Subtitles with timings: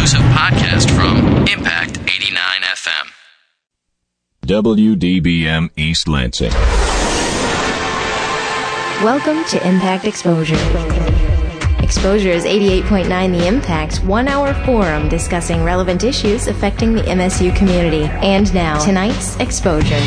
[0.00, 3.10] exclusive podcast from Impact 89 FM.
[4.46, 6.50] WDBM East Lansing.
[9.04, 10.56] Welcome to Impact Exposure.
[11.82, 18.04] Exposure is 88.9 The Impact's one hour forum discussing relevant issues affecting the MSU community.
[18.04, 20.00] And now, tonight's Exposure.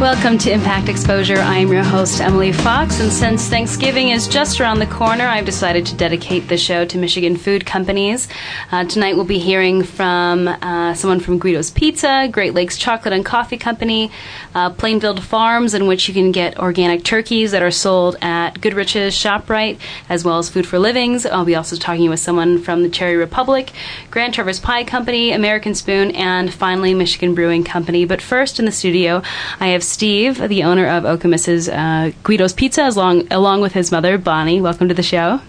[0.00, 1.38] Welcome to Impact Exposure.
[1.38, 5.44] I am your host, Emily Fox, and since Thanksgiving is just around the corner, I've
[5.44, 8.28] decided to dedicate the show to Michigan food companies.
[8.70, 13.24] Uh, tonight we'll be hearing from uh, someone from Guido's Pizza, Great Lakes Chocolate and
[13.24, 14.12] Coffee Company,
[14.54, 19.16] uh, Plainville Farms, in which you can get organic turkeys that are sold at Goodrich's
[19.16, 21.26] ShopRite, as well as Food for Livings.
[21.26, 23.72] I'll be also talking with someone from the Cherry Republic,
[24.12, 28.04] Grand Traverse Pie Company, American Spoon, and finally Michigan Brewing Company.
[28.04, 29.22] But first in the studio,
[29.58, 33.90] I have Steve, the owner of Okemos's uh, Guido's Pizza, as long, along with his
[33.90, 34.60] mother, Bonnie.
[34.60, 35.40] Welcome to the show.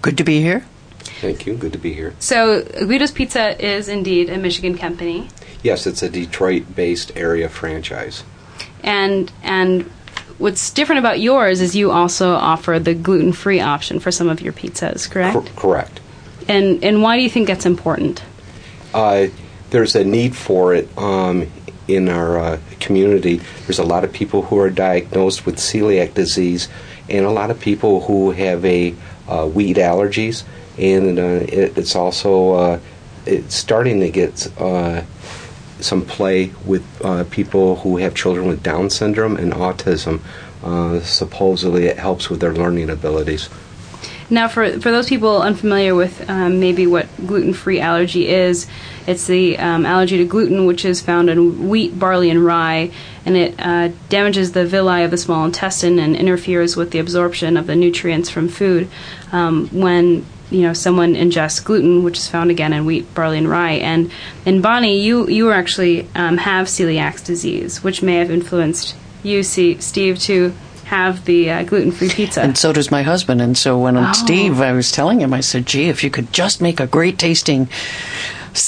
[0.00, 0.64] Good to be here.
[1.20, 1.54] Thank you.
[1.56, 2.14] Good to be here.
[2.18, 5.28] So, Guido's Pizza is indeed a Michigan company,
[5.62, 8.24] Yes, it's a Detroit-based area franchise.
[8.82, 9.82] and and
[10.38, 14.52] what's different about yours is you also offer the gluten-free option for some of your
[14.52, 15.34] pizzas, correct?
[15.34, 16.00] Cor- correct.
[16.48, 18.24] And and why do you think that's important?
[18.92, 19.26] Uh,
[19.70, 21.46] there's a need for it um,
[21.94, 23.40] in our uh, community.
[23.66, 26.68] There's a lot of people who are diagnosed with celiac disease,
[27.08, 28.94] and a lot of people who have a
[29.28, 30.44] uh, wheat allergies,
[30.78, 32.80] and uh, it, it's also uh,
[33.26, 35.02] it's starting to get uh,
[35.80, 40.20] some play with uh, people who have children with Down syndrome and autism.
[41.02, 43.48] Supposedly, it helps with their learning abilities.
[44.32, 48.66] Now, for for those people unfamiliar with um, maybe what gluten-free allergy is,
[49.06, 52.90] it's the um, allergy to gluten, which is found in wheat, barley, and rye,
[53.26, 57.58] and it uh, damages the villi of the small intestine and interferes with the absorption
[57.58, 58.88] of the nutrients from food.
[59.32, 63.50] Um, when you know someone ingests gluten, which is found again in wheat, barley, and
[63.50, 64.10] rye, and
[64.46, 69.78] and Bonnie, you you actually um, have celiac disease, which may have influenced you, see,
[69.78, 70.54] Steve, to
[70.92, 72.42] have the uh, gluten-free pizza.
[72.42, 73.40] And so does my husband.
[73.40, 74.12] And so when Oh.
[74.12, 77.18] Steve, I was telling him, I said, gee, if you could just make a great
[77.18, 77.68] tasting,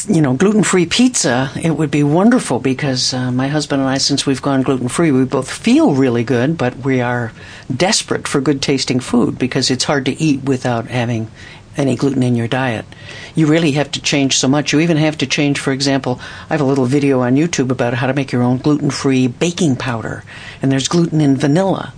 [0.08, 3.98] you know, gluten free pizza, it would be wonderful because uh, my husband and I,
[3.98, 7.32] since we've gone gluten free, we both feel really good, but we are
[7.74, 11.30] desperate for good tasting food because it's hard to eat without having
[11.76, 12.86] any gluten in your diet.
[13.34, 14.72] You really have to change so much.
[14.72, 17.94] You even have to change, for example, I have a little video on YouTube about
[17.94, 20.24] how to make your own gluten free baking powder,
[20.62, 21.92] and there's gluten in vanilla.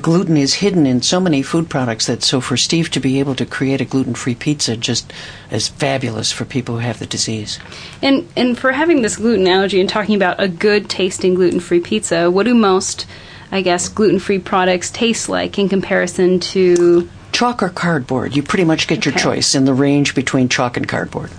[0.00, 3.34] Gluten is hidden in so many food products that so for Steve to be able
[3.34, 5.12] to create a gluten free pizza just
[5.50, 7.58] is fabulous for people who have the disease.
[8.00, 11.80] And and for having this gluten allergy and talking about a good tasting gluten free
[11.80, 13.06] pizza, what do most,
[13.50, 17.08] I guess, gluten free products taste like in comparison to?
[17.32, 20.86] Chalk or cardboard, you pretty much get your choice in the range between chalk and
[20.86, 21.32] cardboard.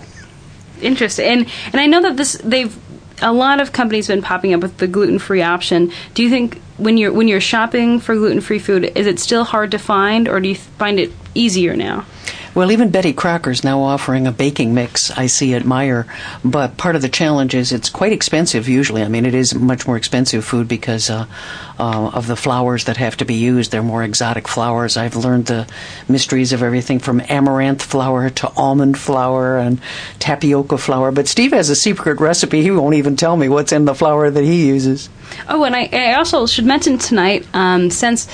[0.81, 1.25] Interesting.
[1.25, 2.77] And and I know that this they've
[3.21, 5.91] a lot of companies have been popping up with the gluten free option.
[6.13, 9.43] Do you think when you're when you're shopping for gluten free food, is it still
[9.43, 12.05] hard to find, or do you find it easier now?
[12.53, 16.07] Well, even Betty Crocker's now offering a baking mix I see at Meijer,
[16.43, 19.03] but part of the challenge is it's quite expensive usually.
[19.03, 21.25] I mean, it is much more expensive food because uh,
[21.77, 23.71] uh, of the flours that have to be used.
[23.71, 24.97] They're more exotic flours.
[24.97, 25.67] I've learned the
[26.07, 29.81] mysteries of everything from amaranth flour to almond flour and
[30.19, 31.11] tapioca flour.
[31.11, 32.61] But Steve has a secret recipe.
[32.61, 35.09] He won't even tell me what's in the flour that he uses.
[35.49, 38.27] Oh, and I, I also should mention tonight, um, since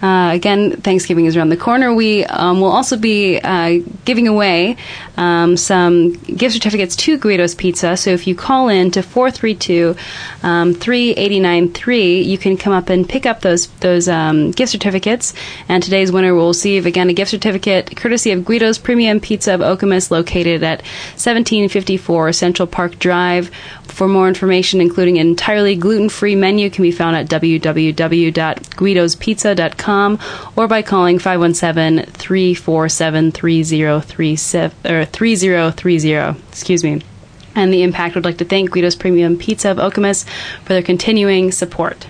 [0.00, 4.76] uh, again Thanksgiving is around the corner, we um, will also be uh, giving away
[5.16, 7.96] um, some gift certificates to Guido's Pizza.
[7.96, 9.96] So if you call in to four three two
[10.74, 14.72] three eighty nine three, you can come up and pick up those those um, gift
[14.72, 15.34] certificates.
[15.68, 19.60] And today's winner will receive again a gift certificate courtesy of Guido's Premium Pizza of
[19.60, 20.82] Okemos, located at
[21.16, 23.50] seventeen fifty four Central Park Drive.
[23.84, 30.18] For more information, including an entirely gluten-free menu, can be found at www.guidospizza.com
[30.56, 31.18] or by calling
[33.32, 36.40] 517-347-3037 or 3030.
[36.48, 37.02] Excuse me.
[37.54, 40.24] And the Impact would like to thank Guido's Premium Pizza of Okemos
[40.62, 42.06] for their continuing support.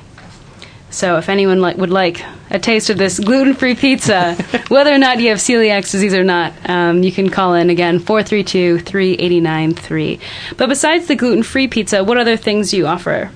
[0.90, 4.34] So, if anyone like, would like a taste of this gluten-free pizza,
[4.68, 7.98] whether or not you have celiac disease or not, um, you can call in again
[8.00, 10.20] 432-3893.
[10.56, 13.30] But besides the gluten-free pizza, what other things do you offer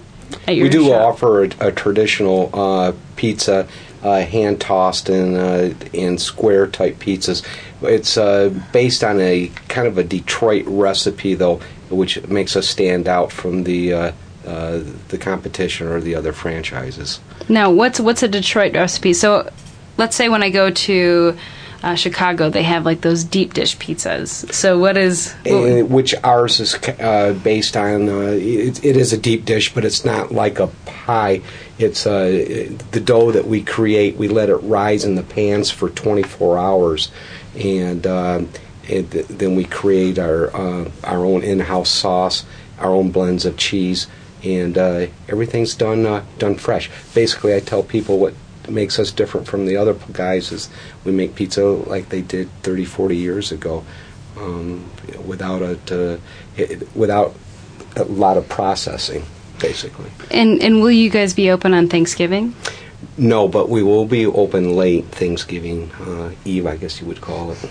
[0.47, 1.15] at your We do shop?
[1.15, 3.67] offer a, a traditional uh, pizza,
[4.02, 7.44] uh, hand tossed and uh, and square type pizzas.
[7.82, 11.61] It's uh, based on a kind of a Detroit recipe, though,
[11.91, 14.12] which makes us stand out from the uh,
[14.47, 17.20] uh, the competition or the other franchises.
[17.49, 19.12] Now, what's what's a Detroit recipe?
[19.12, 19.50] So,
[19.97, 21.37] let's say when I go to
[21.82, 24.53] uh, Chicago, they have like those deep dish pizzas.
[24.53, 28.09] So what is Uh, which ours is uh, based on.
[28.09, 31.41] Uh, it, it is a deep dish, but it's not like a pie.
[31.79, 34.17] It's uh, the dough that we create.
[34.17, 37.11] We let it rise in the pans for 24 hours,
[37.59, 38.43] and, uh,
[38.88, 42.44] and th- then we create our uh, our own in-house sauce,
[42.79, 44.06] our own blends of cheese,
[44.44, 46.91] and uh, everything's done uh, done fresh.
[47.15, 48.35] Basically, I tell people what
[48.69, 50.69] makes us different from the other guys is
[51.05, 53.85] we make pizza like they did 30, 40 years ago
[54.37, 54.91] um,
[55.27, 56.19] without a uh,
[56.57, 57.35] it, without
[57.97, 59.25] a lot of processing,
[59.59, 60.11] basically.
[60.31, 62.55] and and will you guys be open on Thanksgiving?
[63.17, 67.53] No, but we will be open late Thanksgiving uh, Eve, I guess you would call
[67.53, 67.71] it.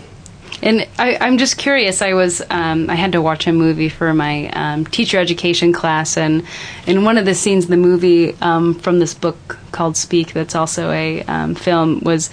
[0.61, 2.01] And I, I'm just curious.
[2.01, 6.17] I was um, I had to watch a movie for my um, teacher education class,
[6.17, 6.45] and
[6.85, 10.55] in one of the scenes in the movie um, from this book called Speak, that's
[10.55, 12.29] also a um, film, was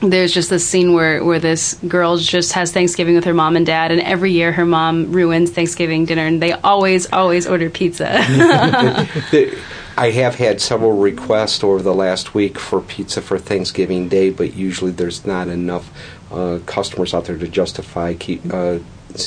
[0.00, 3.66] there's just this scene where where this girl just has Thanksgiving with her mom and
[3.66, 8.08] dad, and every year her mom ruins Thanksgiving dinner, and they always always order pizza.
[9.96, 14.54] I have had several requests over the last week for pizza for Thanksgiving Day, but
[14.54, 15.88] usually there's not enough
[16.30, 18.78] uh, customers out there to justify keep uh,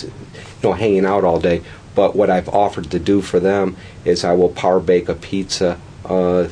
[0.02, 0.12] you
[0.64, 1.62] know hanging out all day.
[1.96, 5.80] But what I've offered to do for them is I will power bake a pizza
[6.06, 6.48] uh,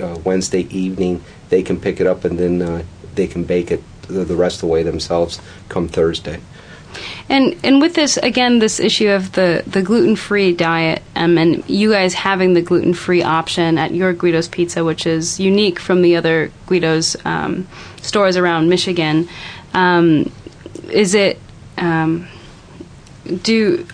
[0.00, 1.22] uh, Wednesday evening.
[1.50, 2.82] They can pick it up and then uh,
[3.14, 6.40] they can bake it the, rest of the way themselves come Thursday.
[7.28, 11.68] And and with this again, this issue of the, the gluten free diet, um, and
[11.68, 16.00] you guys having the gluten free option at your Guido's Pizza, which is unique from
[16.00, 17.68] the other Guido's um,
[18.00, 19.28] stores around Michigan,
[19.74, 20.30] um,
[20.90, 21.38] is it
[21.76, 22.28] um,
[23.42, 23.86] do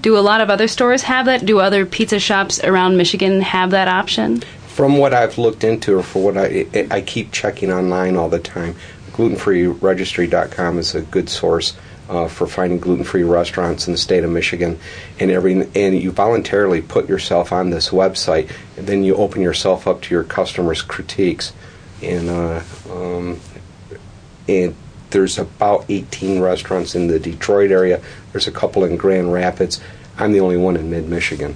[0.00, 1.44] do a lot of other stores have that?
[1.44, 4.40] Do other pizza shops around Michigan have that option?
[4.68, 8.38] From what I've looked into, or for what I, I keep checking online all the
[8.38, 8.76] time,
[9.12, 11.76] glutenfreeregistry.com is a good source
[12.08, 14.78] uh, for finding gluten-free restaurants in the state of Michigan.
[15.18, 19.86] And every and you voluntarily put yourself on this website, and then you open yourself
[19.86, 21.52] up to your customers' critiques.
[22.02, 23.38] And uh, um,
[24.48, 24.74] and
[25.10, 28.00] there's about 18 restaurants in the Detroit area.
[28.32, 29.80] There's a couple in Grand Rapids.
[30.18, 31.54] I'm the only one in mid-Michigan.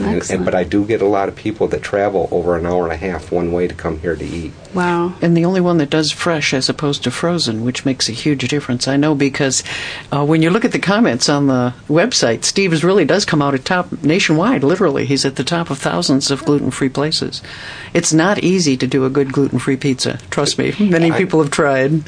[0.00, 2.84] And, and, but I do get a lot of people that travel over an hour
[2.84, 4.52] and a half one way to come here to eat.
[4.72, 5.14] Wow.
[5.22, 8.48] And the only one that does fresh as opposed to frozen, which makes a huge
[8.48, 8.88] difference.
[8.88, 9.62] I know because
[10.10, 13.54] uh, when you look at the comments on the website, Steve's really does come out
[13.54, 15.06] at top nationwide, literally.
[15.06, 17.40] He's at the top of thousands of gluten free places.
[17.92, 20.18] It's not easy to do a good gluten free pizza.
[20.30, 22.02] Trust me, many I- people have tried.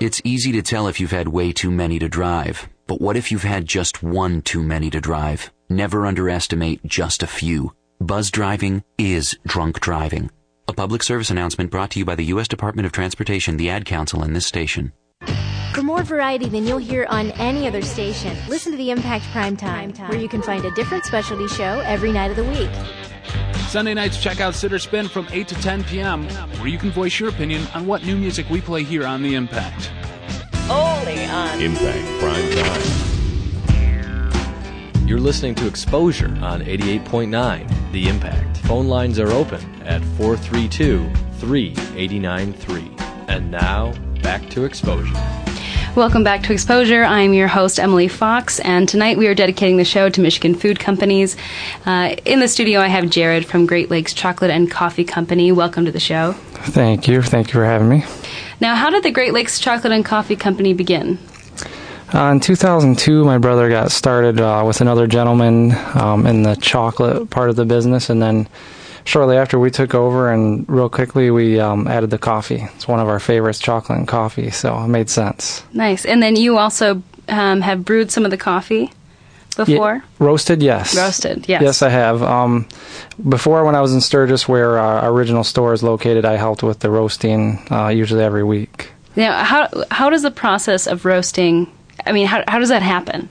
[0.00, 2.68] It's easy to tell if you've had way too many to drive.
[2.86, 5.50] But what if you've had just one too many to drive?
[5.70, 7.72] Never underestimate just a few.
[8.02, 10.30] Buzz driving is drunk driving.
[10.68, 12.48] A public service announcement brought to you by the U.S.
[12.48, 14.92] Department of Transportation, the Ad Council, and this station.
[15.76, 19.58] For more variety than you'll hear on any other station, listen to the Impact Prime
[19.58, 22.70] Time, where you can find a different specialty show every night of the week.
[23.68, 26.24] Sunday nights, check out Sitter Spin from 8 to 10 p.m.,
[26.60, 29.34] where you can voice your opinion on what new music we play here on The
[29.34, 29.92] Impact.
[30.70, 32.82] Only on Impact Prime Time.
[35.06, 38.56] You're listening to Exposure on 88.9 The Impact.
[38.60, 41.06] Phone lines are open at 432
[41.38, 42.90] 3893.
[43.28, 43.92] And now,
[44.26, 45.14] back to Exposure.
[45.94, 47.04] Welcome back to Exposure.
[47.04, 50.80] I'm your host, Emily Fox, and tonight we are dedicating the show to Michigan food
[50.80, 51.36] companies.
[51.86, 55.52] Uh, in the studio, I have Jared from Great Lakes Chocolate and Coffee Company.
[55.52, 56.32] Welcome to the show.
[56.32, 57.22] Thank you.
[57.22, 58.04] Thank you for having me.
[58.60, 61.20] Now, how did the Great Lakes Chocolate and Coffee Company begin?
[62.12, 67.30] Uh, in 2002, my brother got started uh, with another gentleman um, in the chocolate
[67.30, 68.48] part of the business, and then
[69.06, 72.66] shortly after we took over, and real quickly we um, added the coffee.
[72.74, 75.64] It's one of our favorites, chocolate and coffee, so it made sense.
[75.72, 76.04] Nice.
[76.04, 78.90] And then you also um, have brewed some of the coffee
[79.56, 79.94] before?
[79.94, 80.94] Yeah, roasted, yes.
[80.94, 81.62] Roasted, yes.
[81.62, 82.22] Yes, I have.
[82.22, 82.68] Um,
[83.28, 86.80] before, when I was in Sturgis, where our original store is located, I helped with
[86.80, 88.90] the roasting uh, usually every week.
[89.14, 91.72] Now, how how does the process of roasting?
[92.04, 93.30] I mean, how how does that happen?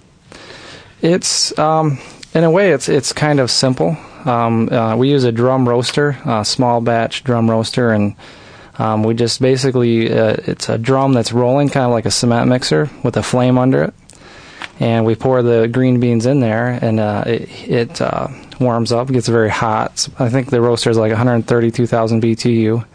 [1.01, 1.99] It's um,
[2.33, 3.95] in a way, it's it's kind of simple.
[4.25, 8.15] Um, uh, we use a drum roaster, a small batch drum roaster, and
[8.77, 12.49] um, we just basically uh, it's a drum that's rolling, kind of like a cement
[12.49, 13.93] mixer with a flame under it,
[14.79, 18.27] and we pour the green beans in there, and uh, it, it uh,
[18.59, 20.07] warms up, gets very hot.
[20.17, 22.85] I think the roaster is like 132,000 BTU,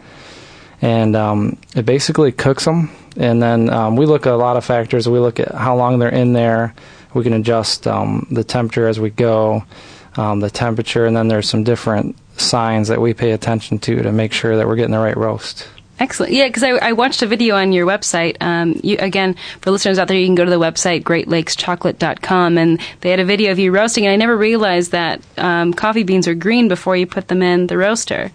[0.81, 2.91] and um, it basically cooks them.
[3.17, 5.07] And then um, we look at a lot of factors.
[5.07, 6.73] We look at how long they're in there.
[7.13, 9.65] We can adjust um, the temperature as we go
[10.15, 14.11] um, the temperature, and then there's some different signs that we pay attention to to
[14.11, 15.67] make sure that we're getting the right roast.
[16.01, 16.33] Excellent.
[16.33, 18.35] Yeah, because I, I, watched a video on your website.
[18.41, 22.81] Um, you, again, for listeners out there, you can go to the website greatlakeschocolate.com, and
[23.01, 24.07] they had a video of you roasting.
[24.07, 27.67] And I never realized that um, coffee beans are green before you put them in
[27.67, 28.31] the roaster.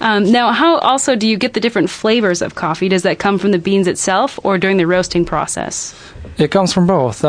[0.00, 2.88] Um, now, how also do you get the different flavors of coffee?
[2.88, 6.00] Does that come from the beans itself, or during the roasting process?
[6.36, 7.24] It comes from both.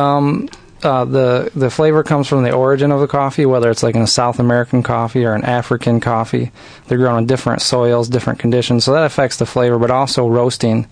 [0.81, 4.01] Uh, the the flavor comes from the origin of the coffee, whether it's like in
[4.01, 6.51] a South American coffee or an African coffee.
[6.87, 9.77] They're grown in different soils, different conditions, so that affects the flavor.
[9.77, 10.87] But also roasting,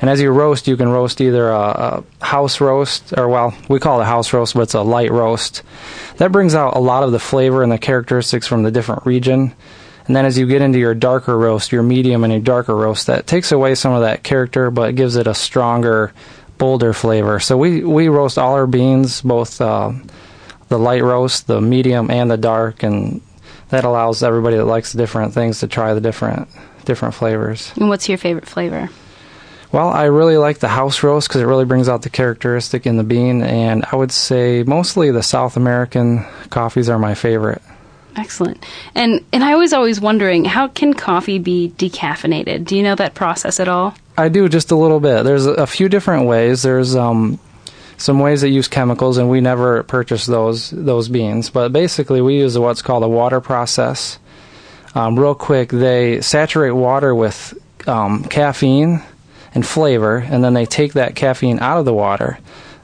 [0.00, 3.78] and as you roast, you can roast either a, a house roast, or well, we
[3.80, 5.62] call it a house roast, but it's a light roast.
[6.16, 9.54] That brings out a lot of the flavor and the characteristics from the different region.
[10.06, 13.08] And then as you get into your darker roast, your medium and your darker roast,
[13.08, 16.14] that takes away some of that character, but gives it a stronger
[16.58, 17.40] bolder flavor.
[17.40, 19.92] So we, we roast all our beans, both uh,
[20.68, 23.20] the light roast, the medium, and the dark, and
[23.70, 26.48] that allows everybody that likes the different things to try the different
[26.84, 27.72] different flavors.
[27.76, 28.88] And what's your favorite flavor?
[29.70, 32.96] Well, I really like the house roast because it really brings out the characteristic in
[32.96, 37.60] the bean, and I would say mostly the South American coffees are my favorite.
[38.16, 38.64] Excellent.
[38.94, 42.64] And and I was always wondering how can coffee be decaffeinated?
[42.64, 43.94] Do you know that process at all?
[44.16, 45.22] I do just a little bit.
[45.22, 46.62] There's a few different ways.
[46.62, 47.38] There's um,
[47.96, 51.50] some ways that use chemicals, and we never purchase those those beans.
[51.50, 54.18] But basically, we use what's called a water process.
[54.94, 57.54] Um, real quick, they saturate water with
[57.86, 59.02] um, caffeine
[59.54, 62.38] and flavor, and then they take that caffeine out of the water,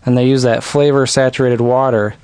[0.04, 2.14] and they use that flavor saturated water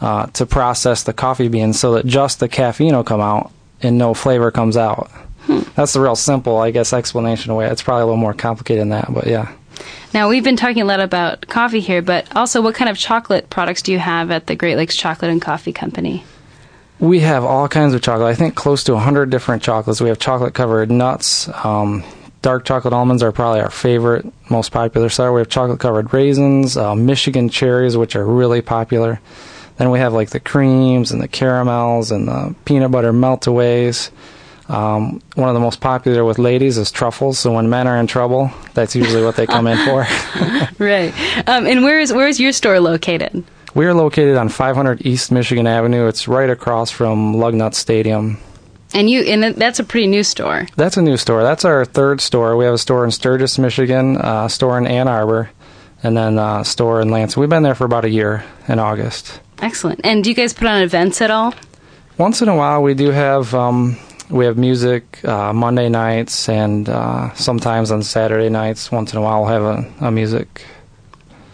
[0.00, 3.52] uh, to process the coffee beans so that just the caffeine will come out
[3.82, 5.10] and no flavor comes out.
[5.42, 5.60] Hmm.
[5.74, 7.66] That's the real simple, I guess, explanation away.
[7.68, 9.52] It's probably a little more complicated than that, but yeah.
[10.14, 13.50] Now, we've been talking a lot about coffee here, but also what kind of chocolate
[13.50, 16.24] products do you have at the Great Lakes Chocolate and Coffee Company?
[16.98, 18.28] We have all kinds of chocolate.
[18.28, 20.00] I think close to 100 different chocolates.
[20.00, 21.48] We have chocolate covered nuts.
[21.64, 22.02] Um,
[22.42, 25.32] dark chocolate almonds are probably our favorite, most popular seller.
[25.32, 29.20] We have chocolate covered raisins, uh, Michigan cherries, which are really popular.
[29.78, 34.10] Then we have like the creams and the caramels and the peanut butter meltaways.
[34.68, 37.38] Um, one of the most popular with ladies is truffles.
[37.38, 40.06] So when men are in trouble, that's usually what they come in for.
[40.78, 41.14] right.
[41.48, 43.44] Um, and where is where is your store located?
[43.74, 46.06] We are located on 500 East Michigan Avenue.
[46.08, 48.38] It's right across from Lugnut Stadium.
[48.94, 50.66] And you and that's a pretty new store.
[50.76, 51.42] That's a new store.
[51.42, 52.56] That's our third store.
[52.56, 55.50] We have a store in Sturgis, Michigan, a store in Ann Arbor,
[56.02, 57.40] and then a store in Lansing.
[57.40, 59.40] We've been there for about a year in August.
[59.60, 60.00] Excellent.
[60.04, 61.54] And do you guys put on events at all?
[62.16, 63.96] Once in a while, we do have um,
[64.30, 68.92] we have music uh, Monday nights and uh, sometimes on Saturday nights.
[68.92, 70.64] Once in a while, we'll have a, a, music.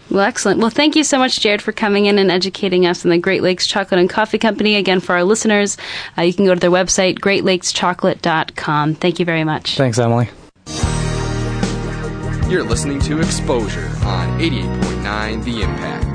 [0.09, 0.59] Well, excellent.
[0.59, 3.41] Well, thank you so much, Jared, for coming in and educating us on the Great
[3.41, 4.75] Lakes Chocolate and Coffee Company.
[4.75, 5.77] Again, for our listeners,
[6.17, 8.95] uh, you can go to their website, greatlakeschocolate.com.
[8.95, 9.77] Thank you very much.
[9.77, 10.29] Thanks, Emily.
[12.49, 16.14] You're listening to Exposure on 88.9 The Impact.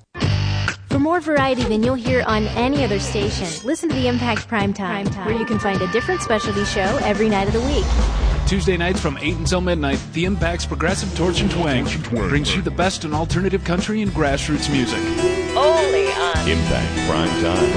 [0.91, 5.07] For more variety than you'll hear on any other station, listen to the Impact Primetime,
[5.07, 7.85] Primetime, where you can find a different specialty show every night of the week.
[8.45, 11.85] Tuesday nights from 8 until midnight, The Impact's Progressive Torch and Twang
[12.27, 14.99] brings you the best in alternative country and grassroots music.
[15.55, 17.71] Only on Impact Prime Time.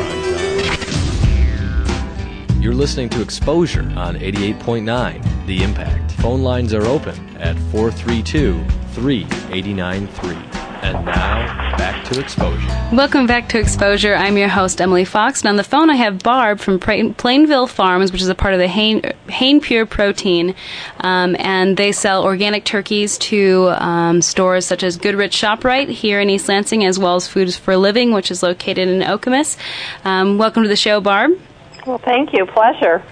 [2.60, 6.10] You're listening to Exposure on 88.9 The Impact.
[6.14, 8.60] Phone lines are open at 432
[8.94, 10.73] 389 3.
[10.84, 12.68] And now, back to Exposure.
[12.92, 14.14] Welcome back to Exposure.
[14.14, 18.12] I'm your host, Emily Fox, and on the phone I have Barb from Plainville Farms,
[18.12, 19.00] which is a part of the Hain,
[19.30, 20.54] Hain Pure Protein,
[21.00, 26.28] um, and they sell organic turkeys to um, stores such as Goodrich ShopRite here in
[26.28, 29.56] East Lansing, as well as Foods for Living, which is located in Okemos.
[30.04, 31.40] Um, welcome to the show, Barb.
[31.86, 32.44] Well, thank you.
[32.44, 33.02] Pleasure.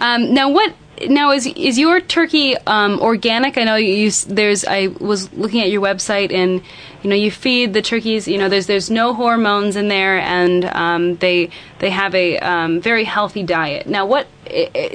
[0.00, 0.72] Um, now, what
[1.06, 3.58] now is is your turkey um, organic?
[3.58, 6.62] I know you there's I was looking at your website and
[7.08, 8.28] you know you feed the turkeys.
[8.28, 11.48] You know there's there's no hormones in there and um, they
[11.78, 13.86] they have a um, very healthy diet.
[13.86, 14.26] Now what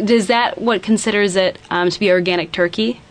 [0.05, 3.01] does that what considers it um, to be organic turkey?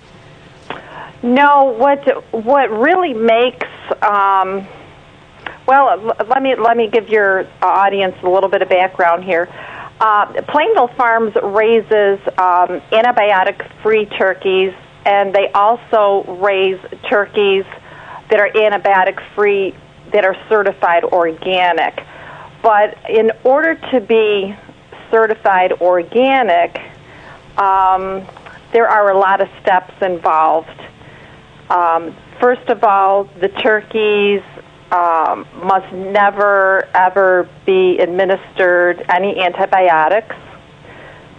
[1.20, 3.66] No, what what really makes
[4.02, 4.68] um,
[5.66, 9.48] well let me let me give your audience a little bit of background here.
[10.00, 14.72] Uh, Plainville Farms raises um, antibiotic free turkeys,
[15.04, 16.78] and they also raise
[17.10, 17.64] turkeys
[18.32, 19.74] that are antibiotic free
[20.10, 22.02] that are certified organic.
[22.62, 24.56] But in order to be
[25.10, 26.80] certified organic,
[27.58, 28.26] um,
[28.72, 30.80] there are a lot of steps involved.
[31.68, 34.40] Um, first of all, the turkeys
[34.92, 40.36] um, must never ever be administered any antibiotics.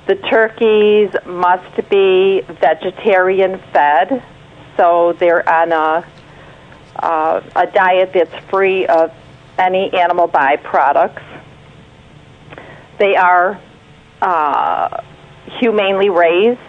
[0.06, 4.23] The turkeys must be vegetarian fed,
[4.77, 6.12] so they're on a
[6.95, 9.12] uh, a diet that's free of
[9.58, 11.23] any animal byproducts.
[12.99, 13.60] They are
[14.21, 15.01] uh,
[15.60, 16.60] humanely raised.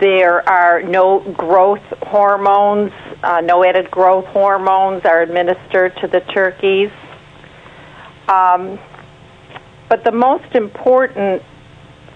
[0.00, 2.92] There are no growth hormones
[3.22, 6.90] uh, no added growth hormones are administered to the turkeys.
[8.28, 8.78] Um,
[9.88, 11.42] but the most important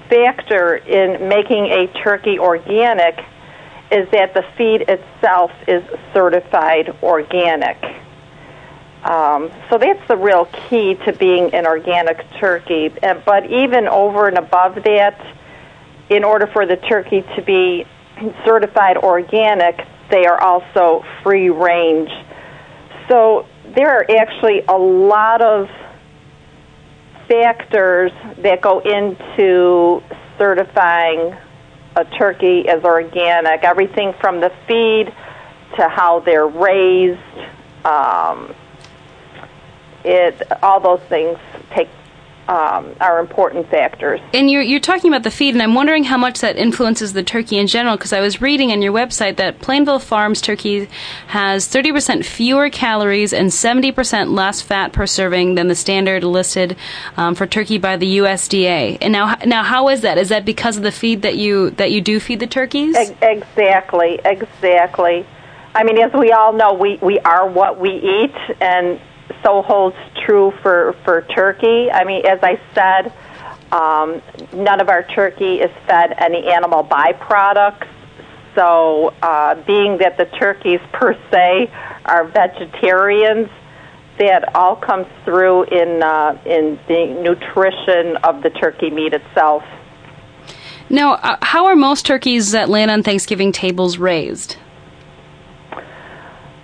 [0.09, 3.19] factor in making a turkey organic
[3.91, 5.83] is that the feed itself is
[6.15, 7.77] certified organic.
[9.03, 12.93] Um, so that's the real key to being an organic turkey.
[13.25, 15.37] But even over and above that,
[16.11, 17.87] in order for the turkey to be
[18.45, 22.11] certified organic, they are also free range.
[23.09, 25.69] So there are actually a lot of
[27.29, 30.03] factors that go into
[30.37, 31.37] certifying
[31.97, 33.65] a turkey as organic.
[33.65, 35.13] Everything from the feed
[35.77, 37.21] to how they're raised.
[37.85, 38.55] Um,
[40.05, 41.39] it all those things
[41.71, 41.89] take
[42.51, 44.21] um, are important factors.
[44.35, 47.23] And you're, you're talking about the feed, and I'm wondering how much that influences the
[47.23, 50.89] turkey in general, because I was reading on your website that Plainville Farms turkey
[51.29, 56.77] has 30% fewer calories and 70% less fat per serving than the standard listed
[57.17, 58.99] um, for turkey by the USDA.
[59.01, 60.19] And now, now, how is that?
[60.19, 62.97] Is that because of the feed that you that you do feed the turkeys?
[63.23, 65.25] Exactly, exactly.
[65.73, 69.01] I mean, as we all know, we, we are what we eat, and
[69.43, 71.91] so holds true for, for turkey.
[71.91, 73.13] I mean, as I said,
[73.73, 74.23] um,
[74.53, 77.89] none of our turkey is fed any animal byproducts.
[78.55, 81.71] So, uh, being that the turkeys per se
[82.05, 83.49] are vegetarians,
[84.19, 89.63] that all comes through in uh, in the nutrition of the turkey meat itself.
[90.91, 94.57] Now, uh, how are most turkeys that land on Thanksgiving tables raised?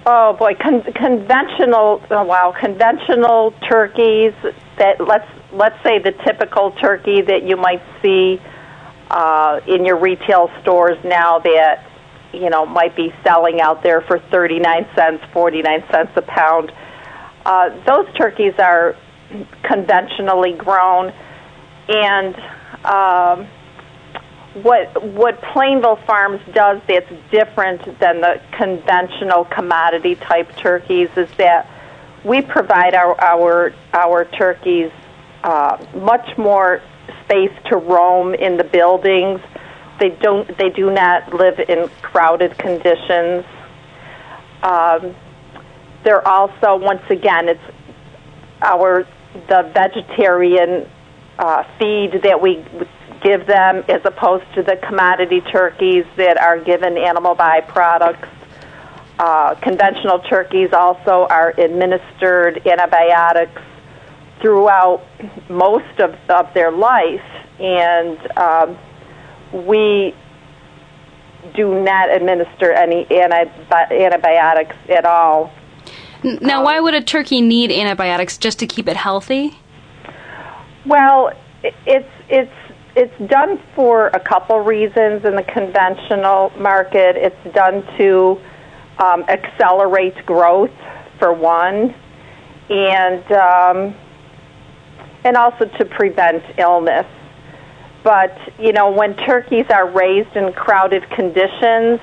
[0.08, 2.00] Oh boy, Con- conventional.
[2.10, 4.32] Oh, wow, conventional turkeys.
[4.78, 8.40] That let's let's say the typical turkey that you might see
[9.10, 11.84] uh, in your retail stores now that
[12.32, 16.22] you know might be selling out there for thirty nine cents, forty nine cents a
[16.22, 16.70] pound.
[17.44, 18.94] Uh, those turkeys are
[19.64, 21.12] conventionally grown,
[21.88, 22.36] and
[22.84, 23.48] um,
[24.62, 31.68] what what Plainville Farms does that's different than the conventional commodity type turkeys is that
[32.24, 34.90] we provide our our our turkeys
[35.44, 36.80] uh, much more
[37.24, 39.40] space to roam in the buildings.
[40.00, 43.44] They don't they do not live in crowded conditions.
[44.62, 45.14] Um,
[46.04, 47.60] they're also once again it's
[48.62, 49.06] our
[49.48, 50.88] the vegetarian
[51.38, 52.64] uh, feed that we
[53.22, 58.28] give them as opposed to the commodity turkeys that are given animal byproducts.
[59.18, 63.62] Uh, conventional turkeys also are administered antibiotics
[64.40, 65.02] throughout
[65.48, 67.24] most of, of their life,
[67.58, 68.78] and um,
[69.66, 70.14] we
[71.54, 75.52] do not administer any antibi- antibiotics at all.
[76.22, 79.58] Now, why would a turkey need antibiotics just to keep it healthy?
[80.84, 82.52] Well, it's it's
[82.96, 87.14] it's done for a couple reasons in the conventional market.
[87.16, 88.40] It's done to
[88.98, 90.70] um, accelerate growth,
[91.18, 91.94] for one,
[92.70, 93.94] and um,
[95.24, 97.06] and also to prevent illness.
[98.02, 102.00] But you know, when turkeys are raised in crowded conditions,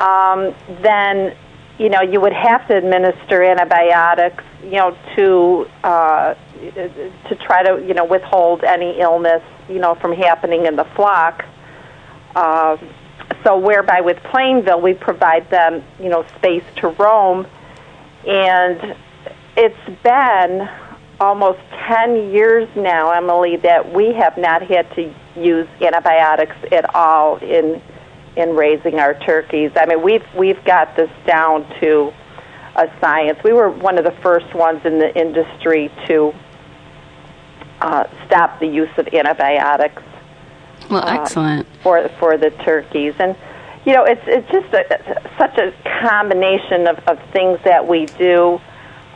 [0.00, 0.52] um,
[0.82, 1.36] then
[1.78, 6.34] you know you would have to administer antibiotics, you know, to uh,
[6.74, 11.44] to try to you know withhold any illness you know from happening in the flock.
[12.34, 12.76] Uh,
[13.44, 17.46] so whereby with Plainville we provide them you know space to roam,
[18.26, 18.96] and
[19.56, 20.68] it's been
[21.20, 27.36] almost 10 years now, Emily, that we have not had to use antibiotics at all
[27.38, 27.82] in
[28.36, 29.72] in raising our turkeys.
[29.74, 32.12] I mean, we've we've got this down to
[32.76, 33.38] a science.
[33.42, 36.32] We were one of the first ones in the industry to
[37.80, 40.02] uh, stop the use of antibiotics.
[40.90, 43.36] Well, excellent uh, for for the turkeys, and
[43.84, 48.60] you know, it's it's just a, such a combination of, of things that we do.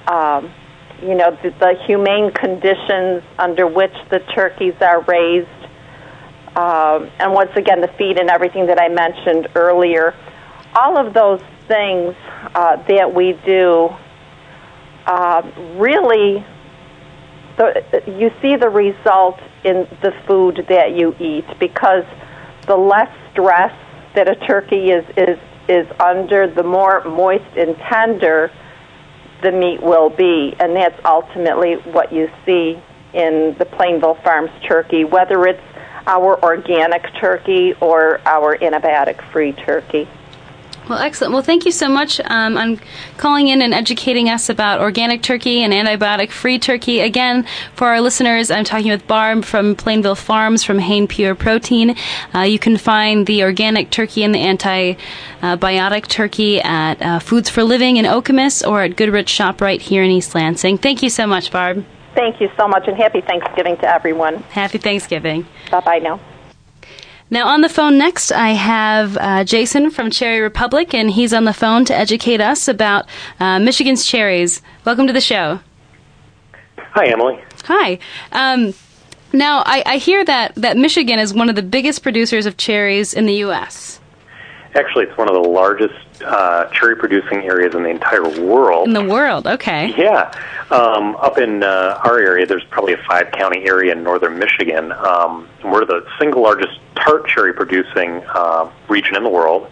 [0.07, 0.53] Um,
[1.01, 5.48] you know, the, the humane conditions under which the turkeys are raised,
[6.57, 10.14] um, and once again, the feed and everything that I mentioned earlier.
[10.75, 12.14] All of those things
[12.55, 13.90] uh, that we do
[15.07, 15.42] uh,
[15.77, 16.44] really,
[17.57, 22.05] the, you see the result in the food that you eat because
[22.67, 23.73] the less stress
[24.15, 25.38] that a turkey is, is,
[25.69, 28.51] is under, the more moist and tender
[29.43, 30.55] the meat will be.
[30.59, 32.81] And that's ultimately what you see
[33.12, 35.62] in the Plainville Farms turkey, whether it's
[36.07, 40.09] our organic turkey or our antibiotic free turkey.
[40.88, 41.33] Well, excellent.
[41.33, 42.81] Well, thank you so much um, on
[43.16, 47.01] calling in and educating us about organic turkey and antibiotic free turkey.
[47.01, 51.95] Again, for our listeners, I'm talking with Barb from Plainville Farms from Hain Pure Protein.
[52.35, 57.62] Uh, you can find the organic turkey and the antibiotic turkey at uh, Foods for
[57.62, 60.79] Living in Okemos or at Goodrich Shop right here in East Lansing.
[60.79, 61.85] Thank you so much, Barb.
[62.14, 64.38] Thank you so much, and happy Thanksgiving to everyone.
[64.51, 65.47] Happy Thanksgiving.
[65.71, 66.21] Bye bye now.
[67.33, 71.45] Now, on the phone next, I have uh, Jason from Cherry Republic, and he's on
[71.47, 73.07] the phone to educate us about
[73.40, 74.61] uh, Michigan's cherries.
[74.85, 75.61] Welcome to the show.
[76.77, 77.42] Hi, Emily.
[77.64, 77.99] Hi.
[78.33, 78.75] Um,
[79.33, 83.14] now, I, I, hear that, that Michigan is one of the biggest producers of cherries
[83.14, 83.99] in the U.S.
[84.75, 88.87] Actually, it's one of the largest uh, cherry producing areas in the entire world.
[88.87, 89.95] In the world, okay.
[89.97, 90.31] Yeah.
[90.71, 94.92] Um, up in uh, our area, there's probably a five county area in northern Michigan.
[94.92, 99.71] Um, we're the single largest tart cherry producing uh, region in the world.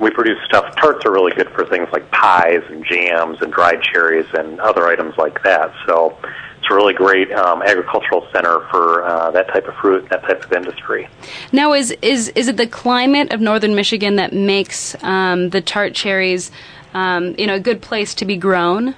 [0.00, 0.74] We produce stuff.
[0.76, 4.86] Tarts are really good for things like pies and jams and dried cherries and other
[4.88, 5.72] items like that.
[5.86, 6.18] So
[6.58, 10.44] it's a really great um, agricultural center for uh, that type of fruit, that type
[10.44, 11.08] of industry.
[11.52, 15.94] Now, is is is it the climate of northern Michigan that makes um, the tart
[15.94, 16.50] cherries,
[16.94, 18.96] um, you know, a good place to be grown?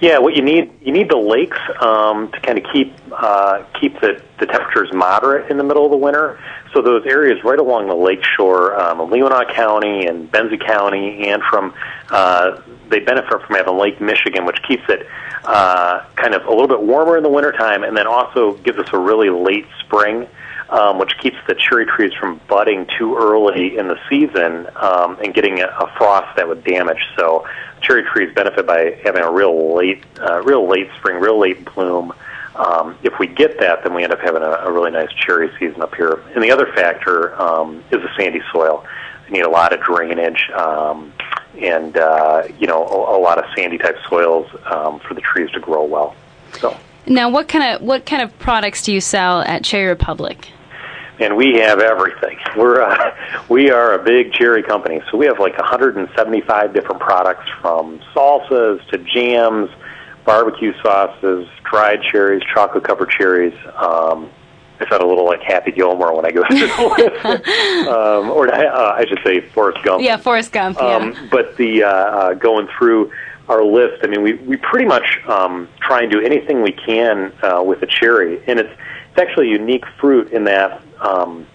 [0.00, 4.00] Yeah, what you need you need the lakes um, to kind of keep uh, keep
[4.00, 6.38] the, the temperatures moderate in the middle of the winter.
[6.72, 11.42] So those areas right along the lake shore, um, Leelanau County and Benzie County, and
[11.42, 11.74] from
[12.10, 15.06] uh, they benefit from having Lake Michigan, which keeps it
[15.44, 18.88] uh, kind of a little bit warmer in the wintertime, and then also gives us
[18.92, 20.28] a really late spring.
[20.70, 25.32] Um, which keeps the cherry trees from budding too early in the season um, and
[25.32, 27.02] getting a, a frost that would damage.
[27.16, 27.46] So
[27.80, 32.12] cherry trees benefit by having a real late, uh, real late spring, real late bloom.
[32.54, 35.50] Um, if we get that, then we end up having a, a really nice cherry
[35.58, 36.20] season up here.
[36.34, 38.84] And the other factor um, is the sandy soil.
[39.28, 41.12] You need a lot of drainage um,
[41.58, 45.50] and uh, you know a, a lot of sandy type soils um, for the trees
[45.52, 46.14] to grow well.
[46.60, 46.76] So
[47.06, 50.48] now, what kind of what kind of products do you sell at Cherry Republic?
[51.18, 52.38] And we have everything.
[52.56, 57.48] We're uh, we are a big cherry company, so we have like 175 different products
[57.60, 59.70] from salsas to jams,
[60.24, 63.54] barbecue sauces, dried cherries, chocolate covered cherries.
[63.76, 64.30] Um,
[64.80, 67.48] I sound a little like Happy Gilmore when I go through the list,
[67.88, 70.02] um, or uh, I should say Forrest Gump.
[70.02, 70.80] Yeah, Forrest Gump.
[70.80, 71.28] Um, yeah.
[71.30, 73.10] But the uh, uh, going through
[73.48, 77.32] our list, I mean, we we pretty much um, try and do anything we can
[77.42, 78.72] uh, with a cherry, and it's
[79.18, 81.46] it's actually a unique fruit in that um,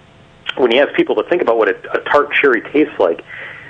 [0.57, 3.23] when you ask people to think about what a, a tart cherry tastes like,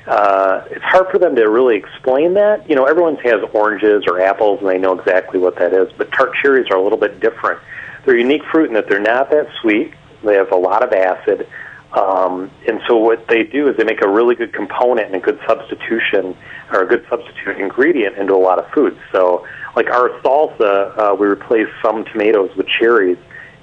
[0.07, 2.67] uh, it's hard for them to really explain that.
[2.67, 5.91] You know, everyone has oranges or apples, and they know exactly what that is.
[5.97, 7.59] But tart cherries are a little bit different.
[8.03, 9.93] They're unique fruit in that they're not that sweet.
[10.23, 11.47] They have a lot of acid,
[11.93, 15.19] um, and so what they do is they make a really good component and a
[15.19, 16.35] good substitution
[16.71, 18.97] or a good substitute ingredient into a lot of foods.
[19.11, 23.17] So, like our salsa, uh, we replace some tomatoes with cherries,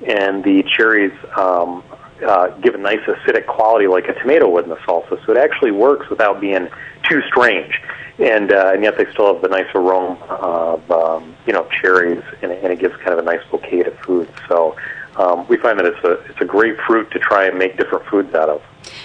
[0.06, 1.82] and the cherries um,
[2.26, 5.24] uh, give a nice acidic quality like a tomato would in the salsa.
[5.24, 6.68] So it actually works without being
[7.08, 7.80] too strange,
[8.18, 12.22] and uh, and yet they still have the nice aroma of um, you know cherries,
[12.42, 14.28] and, and it gives kind of a nice bouquet of food.
[14.48, 14.76] So
[15.20, 18.04] um, we find that it's a it's a great fruit to try and make different
[18.06, 18.62] foods out of.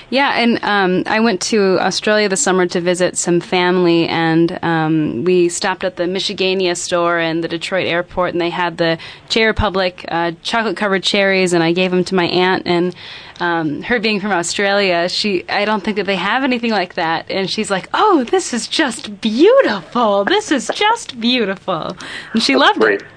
[0.10, 5.24] Yeah, and um, I went to Australia this summer to visit some family, and um,
[5.26, 8.98] we stopped at the Michigania store in the Detroit airport, and they had the
[9.28, 12.64] Cherry Republic uh, chocolate covered cherries, and I gave them to my aunt.
[12.66, 12.96] And
[13.42, 17.30] um, her being from Australia, she I don't think that they have anything like that,
[17.30, 20.24] and she's like, "Oh, this is just beautiful!
[20.24, 21.98] This is just beautiful,"
[22.32, 23.02] and she loved great.
[23.02, 23.08] it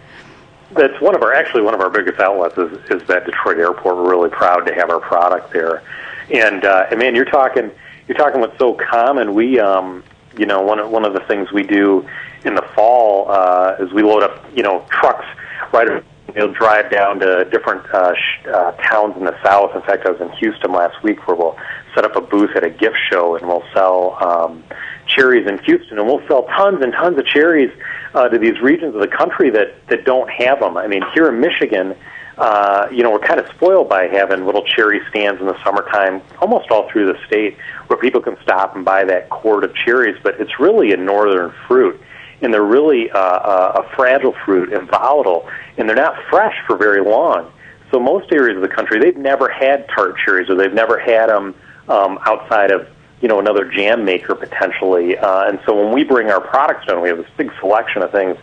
[0.72, 3.96] that's one of our actually one of our biggest outlets is, is that Detroit airport.
[3.96, 5.82] We're really proud to have our product there.
[6.30, 7.70] And uh, and man, you're talking
[8.06, 9.34] you're talking what's so common.
[9.34, 10.04] We um,
[10.36, 12.06] you know one of, one of the things we do
[12.44, 15.26] in the fall uh, is we load up you know trucks
[15.72, 16.04] right.
[16.34, 19.74] We'll drive down to different uh, sh- uh, towns in the south.
[19.74, 21.56] In fact, I was in Houston last week where we'll
[21.94, 24.62] set up a booth at a gift show and we'll sell um,
[25.06, 27.72] cherries in Houston, and we'll sell tons and tons of cherries
[28.14, 30.76] uh, to these regions of the country that that don't have them.
[30.76, 31.94] I mean, here in Michigan,
[32.36, 36.22] uh, you know, we're kind of spoiled by having little cherry stands in the summertime,
[36.40, 37.56] almost all through the state,
[37.88, 40.16] where people can stop and buy that quart of cherries.
[40.22, 42.00] But it's really a northern fruit,
[42.40, 46.76] and they're really uh, uh, a fragile fruit and volatile, and they're not fresh for
[46.76, 47.50] very long.
[47.90, 51.28] So most areas of the country, they've never had tart cherries, or they've never had
[51.28, 51.54] them
[51.88, 52.86] um, outside of
[53.20, 55.16] you know another jam maker potentially.
[55.16, 58.10] Uh, and so when we bring our products down, we have this big selection of
[58.12, 58.36] things.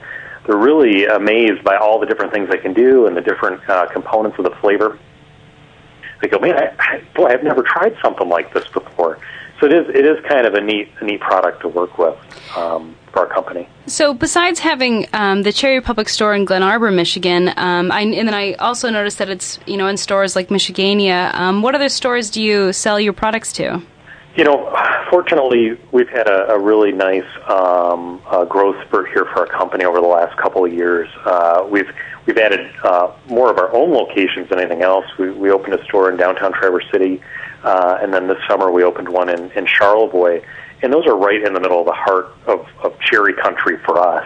[0.45, 3.87] They're really amazed by all the different things they can do and the different uh,
[3.91, 4.99] components of the flavor.
[6.21, 9.19] They go, man, I, I, boy, I've never tried something like this before.
[9.59, 12.17] So it is it is kind of a neat a neat product to work with.
[12.55, 13.67] Um, for our company.
[13.87, 18.27] So, besides having um, the Cherry Republic store in Glen Arbor, Michigan, um, I, and
[18.27, 21.33] then I also noticed that it's you know in stores like Michigania.
[21.33, 23.81] Um, what other stores do you sell your products to?
[24.35, 24.69] You know,
[25.09, 29.85] fortunately, we've had a, a really nice um, uh, growth spurt here for our company
[29.85, 31.07] over the last couple of years.
[31.23, 31.89] Uh, we've
[32.25, 35.05] we've added uh, more of our own locations than anything else.
[35.17, 37.21] We, we opened a store in downtown Traverse City,
[37.63, 40.41] uh, and then this summer we opened one in, in Charlevoix.
[40.81, 43.97] And those are right in the middle of the heart of, of cherry country for
[43.97, 44.25] us.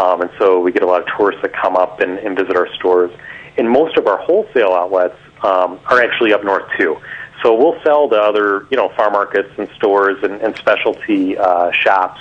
[0.00, 2.56] Um, and so we get a lot of tourists that come up and, and visit
[2.56, 3.10] our stores.
[3.56, 6.96] And most of our wholesale outlets um, are actually up north too.
[7.42, 11.70] So we'll sell to other, you know, farm markets and stores and, and specialty uh,
[11.72, 12.20] shops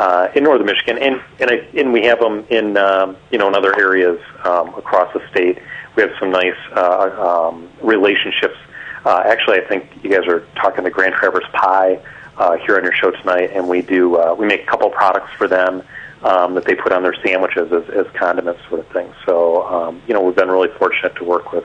[0.00, 3.48] uh, in northern Michigan, and and, I, and we have them in um, you know
[3.48, 5.58] in other areas um, across the state.
[5.94, 8.56] We have some nice uh, um, relationships.
[9.04, 12.00] Uh, actually, I think you guys are talking to Grand Traverse Pie
[12.38, 15.32] uh, here on your show tonight, and we do uh, we make a couple products
[15.36, 15.82] for them
[16.22, 19.12] um, that they put on their sandwiches as, as condiments, sort of thing.
[19.26, 21.64] So um, you know, we've been really fortunate to work with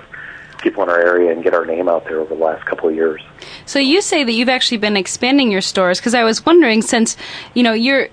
[0.66, 2.96] people in our area and get our name out there over the last couple of
[2.96, 3.22] years.
[3.66, 7.16] So you say that you've actually been expanding your stores because I was wondering since
[7.54, 8.10] you know your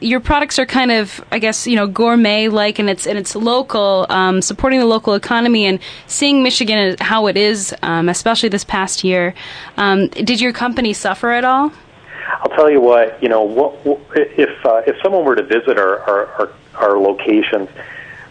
[0.00, 3.34] your products are kind of, I guess, you know, gourmet like, and it's and it's
[3.36, 8.64] local, um, supporting the local economy and seeing Michigan how it is, um, especially this
[8.64, 9.34] past year.
[9.76, 11.72] Um, did your company suffer at all?
[12.40, 13.74] I'll tell you what, you know, what,
[14.14, 17.68] if uh, if someone were to visit our our, our, our locations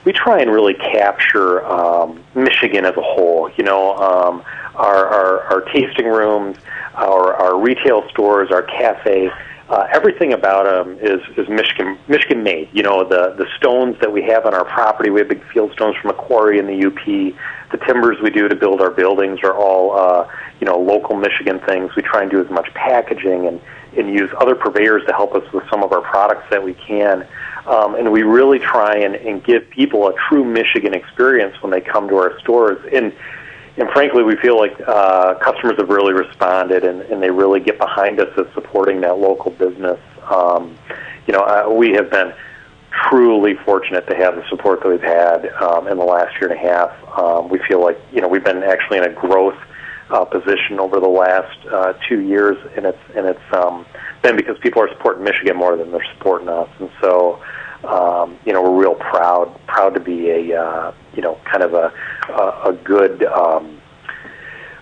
[0.05, 3.49] we try and really capture um, Michigan as a whole.
[3.57, 4.43] You know, um,
[4.75, 6.57] our, our, our tasting rooms,
[6.93, 9.29] our, our retail stores, our cafe.
[9.67, 12.69] Uh, everything about them is is Michigan Michigan made.
[12.71, 15.09] You know the the stones that we have on our property.
[15.09, 17.03] We have big field stones from a quarry in the UP.
[17.71, 20.27] The timbers we do to build our buildings are all uh,
[20.59, 21.95] you know local Michigan things.
[21.95, 23.59] We try and do as much packaging and
[23.97, 27.27] and use other purveyors to help us with some of our products that we can.
[27.65, 31.81] Um, and we really try and, and give people a true Michigan experience when they
[31.81, 32.79] come to our stores.
[32.93, 33.13] And
[33.77, 37.77] and frankly, we feel like uh, customers have really responded, and, and they really get
[37.77, 39.99] behind us as supporting that local business.
[40.31, 40.77] Um,
[41.27, 42.33] you know, uh, we have been
[43.09, 46.57] truly fortunate to have the support that we've had um, in the last year and
[46.57, 47.19] a half.
[47.19, 49.57] Um, we feel like you know we've been actually in a growth
[50.09, 53.85] uh, position over the last uh, two years, and it's and it's um,
[54.21, 57.41] been because people are supporting Michigan more than they're supporting us, and so
[57.87, 61.73] um, you know, we're real proud proud to be a uh, you know kind of
[61.73, 61.91] a
[62.29, 63.79] a, a good um,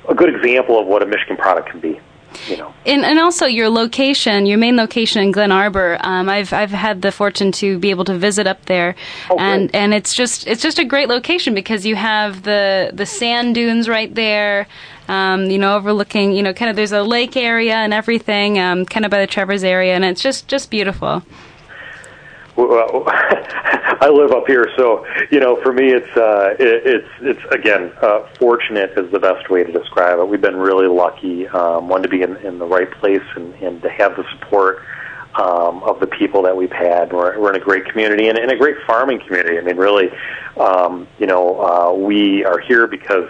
[0.07, 1.99] a good example of what a Michigan product can be.
[2.47, 2.73] You know.
[2.85, 5.97] And, and also your location, your main location in Glen Arbor.
[6.01, 8.95] Um, I've I've had the fortune to be able to visit up there,
[9.29, 13.05] oh, and and it's just it's just a great location because you have the the
[13.05, 14.67] sand dunes right there.
[15.07, 18.85] Um, you know, overlooking, you know, kind of there's a lake area and everything, um,
[18.85, 21.23] kind of by the Traverse area, and it's just just beautiful.
[22.55, 27.53] Well, I live up here, so you know, for me, it's uh, it, it's it's
[27.53, 30.27] again, uh, fortunate is the best way to describe it.
[30.27, 33.81] We've been really lucky, um, one to be in, in the right place and, and
[33.81, 34.83] to have the support
[35.33, 37.11] um, of the people that we've had.
[37.11, 39.57] We're, we're in a great community and in a great farming community.
[39.57, 40.11] I mean, really,
[40.57, 43.29] um, you know, uh, we are here because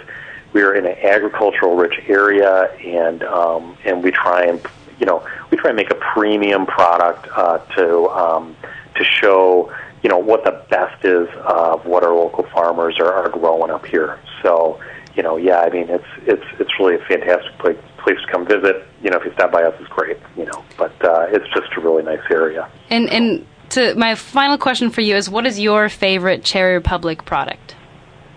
[0.52, 4.62] we are in an agricultural rich area, and um, and we try and
[5.00, 8.10] you know we try and make a premium product uh, to.
[8.10, 8.58] Um,
[8.96, 13.30] to show you know what the best is of what our local farmers are, are
[13.30, 14.20] growing up here.
[14.42, 14.80] So
[15.16, 18.46] you know, yeah, I mean it's it's it's really a fantastic place place to come
[18.46, 18.86] visit.
[19.02, 20.18] You know, if you stop by us, it's great.
[20.38, 22.70] You know, but uh, it's just a really nice area.
[22.90, 27.26] And and to my final question for you is, what is your favorite Cherry Republic
[27.26, 27.76] product?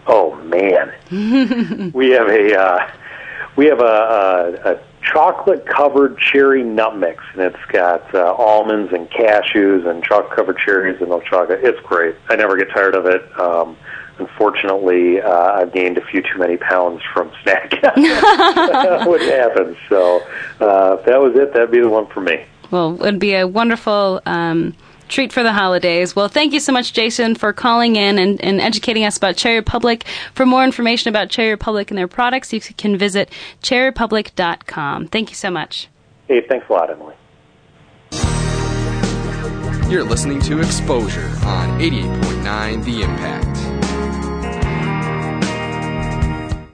[0.07, 0.93] Oh man,
[1.93, 2.91] we have a uh,
[3.57, 4.81] we have a, a, a
[5.13, 10.59] chocolate covered cherry nut mix, and it's got uh, almonds and cashews and chocolate covered
[10.59, 11.61] cherries and milk chocolate.
[11.63, 12.17] It's great.
[12.29, 13.23] I never get tired of it.
[13.39, 13.77] Um,
[14.19, 19.77] unfortunately, uh, I've gained a few too many pounds from snacking, which happens.
[19.89, 20.21] So
[20.61, 22.45] uh, if that was it, that'd be the one for me.
[22.71, 24.21] Well, it would be a wonderful.
[24.27, 24.75] Um,
[25.09, 26.15] treat for the holidays.
[26.17, 29.57] Well, thank you so much, Jason, for calling in and, and educating us about Cherry
[29.57, 30.05] Republic.
[30.35, 33.31] For more information about Cherry Republic and their products, you can visit
[33.63, 35.09] cherryrepublic.com.
[35.09, 35.89] Thank you so much.
[36.29, 37.15] Hey, thanks a lot, Emily.
[39.91, 43.76] You're listening to Exposure on 88.9 The Impact.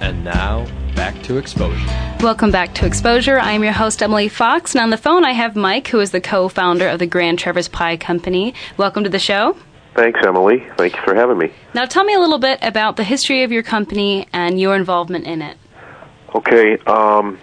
[0.00, 1.86] And now, back to Exposure.
[2.20, 3.38] Welcome back to Exposure.
[3.38, 6.20] I'm your host, Emily Fox, and on the phone I have Mike, who is the
[6.20, 8.54] co founder of the Grand Traverse Pie Company.
[8.76, 9.56] Welcome to the show.
[9.94, 10.62] Thanks, Emily.
[10.76, 11.50] Thank you for having me.
[11.74, 15.26] Now, tell me a little bit about the history of your company and your involvement
[15.26, 15.56] in it.
[16.34, 16.76] Okay.
[16.86, 17.38] Um,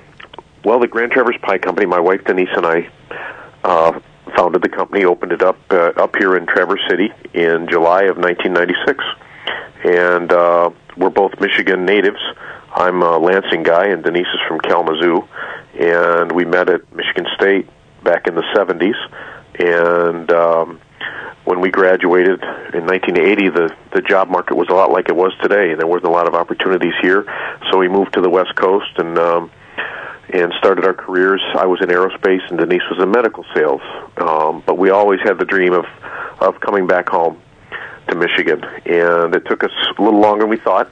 [0.64, 2.90] well, the Grand Traverse Pie Company, my wife Denise and I
[3.64, 4.00] uh,
[4.38, 8.18] founded the company, opened it up uh, up here in Traverse City in July of
[8.18, 9.04] 1996.
[9.86, 12.20] And uh, we're both Michigan natives.
[12.76, 15.28] I'm a Lansing guy, and Denise is from Kalamazoo.
[15.80, 17.68] And we met at Michigan State
[18.04, 18.96] back in the 70s.
[19.60, 20.80] And um,
[21.46, 22.42] when we graduated
[22.74, 25.72] in 1980, the the job market was a lot like it was today.
[25.72, 27.26] And there wasn't a lot of opportunities here,
[27.70, 29.52] so we moved to the West Coast and um,
[30.30, 31.42] and started our careers.
[31.56, 33.82] I was in aerospace, and Denise was in medical sales.
[34.18, 35.86] Um, but we always had the dream of
[36.40, 37.40] of coming back home
[38.08, 40.92] to Michigan, and it took us a little longer than we thought.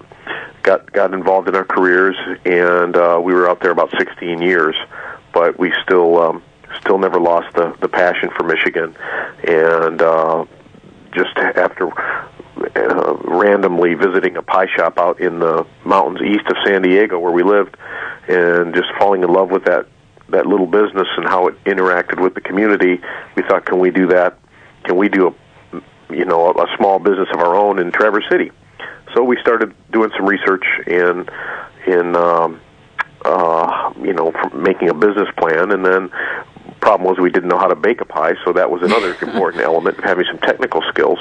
[0.63, 4.76] Got got involved in our careers, and uh, we were out there about 16 years,
[5.34, 6.43] but we still um,
[6.80, 8.95] still never lost the the passion for Michigan,
[9.47, 10.45] and uh,
[11.14, 11.91] just after
[12.76, 17.32] uh, randomly visiting a pie shop out in the mountains east of San Diego where
[17.32, 17.76] we lived,
[18.28, 19.88] and just falling in love with that
[20.30, 23.01] that little business and how it interacted with the community,
[23.36, 24.38] we thought, can we do that?
[24.86, 25.36] Can we do a
[26.14, 28.51] you know a, a small business of our own in Traverse City?
[29.14, 31.28] So we started doing some research in
[31.88, 32.62] in um,
[33.26, 36.12] uh, you know making a business plan, and then
[36.80, 39.64] problem was we didn't know how to bake a pie, so that was another important
[39.64, 41.20] element of having some technical skills.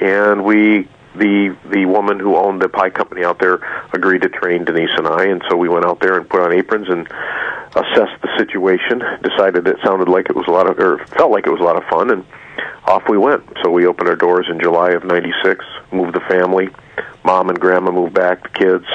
[0.00, 0.88] And we
[1.18, 3.60] the the woman who owned the pie company out there
[3.92, 6.52] agreed to train Denise and I, and so we went out there and put on
[6.52, 7.06] aprons and
[7.76, 11.46] assessed the situation, decided it sounded like it was a lot of, or felt like
[11.46, 12.24] it was a lot of fun, and
[12.86, 13.42] off we went.
[13.62, 16.68] So we opened our doors in July of '96, moved the family,
[17.24, 18.86] mom and grandma moved back, the kids,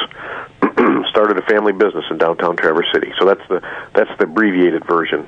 [1.10, 3.14] started a family business in downtown Traverse City.
[3.20, 3.62] So that's the
[3.94, 5.28] that's the abbreviated version.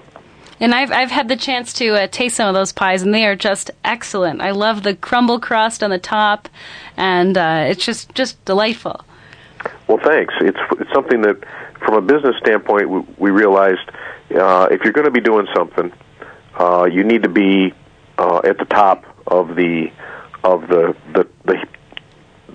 [0.64, 3.26] And I've I've had the chance to uh, taste some of those pies, and they
[3.26, 4.40] are just excellent.
[4.40, 6.48] I love the crumble crust on the top,
[6.96, 9.04] and uh, it's just just delightful.
[9.90, 10.34] Well, thanks.
[10.40, 11.44] It's it's something that,
[11.80, 13.82] from a business standpoint, we, we realized
[14.34, 15.92] uh, if you're going to be doing something,
[16.58, 17.74] uh, you need to be
[18.18, 19.92] uh, at the top of the
[20.46, 21.58] of the the, the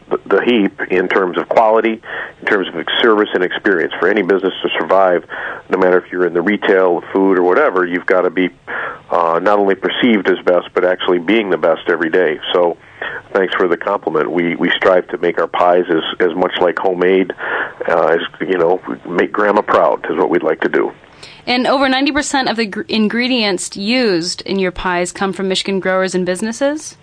[0.09, 2.01] the heap in terms of quality,
[2.41, 3.93] in terms of service and experience.
[4.01, 5.25] For any business to survive,
[5.69, 8.49] no matter if you're in the retail, the food, or whatever, you've got to be
[9.11, 12.39] uh, not only perceived as best, but actually being the best every day.
[12.53, 12.77] So,
[13.33, 14.31] thanks for the compliment.
[14.31, 17.33] We we strive to make our pies as as much like homemade
[17.87, 20.93] uh, as you know, make grandma proud is what we'd like to do.
[21.47, 26.15] And over 90% of the gr- ingredients used in your pies come from Michigan growers
[26.15, 26.97] and businesses?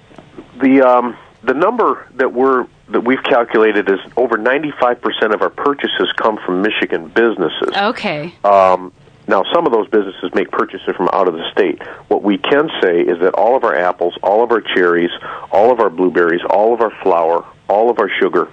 [0.61, 6.11] The um, the number that we're that we've calculated is over 95% of our purchases
[6.17, 7.75] come from Michigan businesses.
[7.75, 8.33] Okay.
[8.43, 8.93] Um,
[9.27, 11.81] now, some of those businesses make purchases from out of the state.
[12.09, 15.09] What we can say is that all of our apples, all of our cherries,
[15.51, 18.49] all of our blueberries, all of our flour, all of our sugar,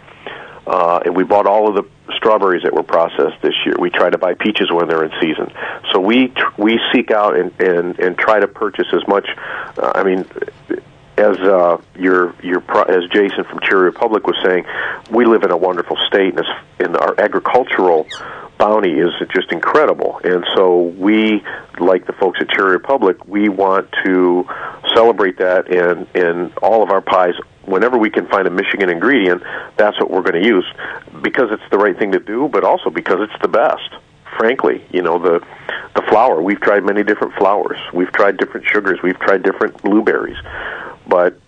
[0.66, 3.74] uh, and we bought all of the strawberries that were processed this year.
[3.78, 5.52] We try to buy peaches when they're in season.
[5.92, 9.28] So we tr- we seek out and, and and try to purchase as much.
[9.76, 10.24] Uh, I mean,
[11.22, 12.60] as uh, your your
[12.90, 14.64] as Jason from Cherry Republic was saying,
[15.10, 16.46] we live in a wonderful state, and,
[16.80, 18.06] and our agricultural
[18.58, 20.20] bounty is just incredible.
[20.22, 21.42] And so we,
[21.80, 24.46] like the folks at Cherry Republic, we want to
[24.94, 27.34] celebrate that in in all of our pies.
[27.64, 29.42] Whenever we can find a Michigan ingredient,
[29.76, 30.66] that's what we're going to use
[31.22, 33.88] because it's the right thing to do, but also because it's the best.
[34.38, 35.40] Frankly, you know the
[35.94, 36.40] the flour.
[36.40, 37.78] We've tried many different flours.
[37.92, 38.98] We've tried different sugars.
[39.02, 40.38] We've tried different blueberries,
[41.06, 41.38] but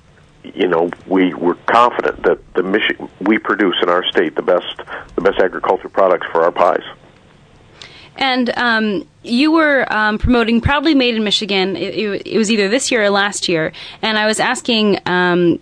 [0.42, 4.76] you know we we're confident that the Michigan we produce in our state the best
[5.14, 6.84] the best agricultural products for our pies.
[8.16, 11.76] And um, you were um, promoting Proudly Made in Michigan.
[11.76, 13.72] It, it, it, was either this year or last year.
[14.02, 15.58] And I was asking um,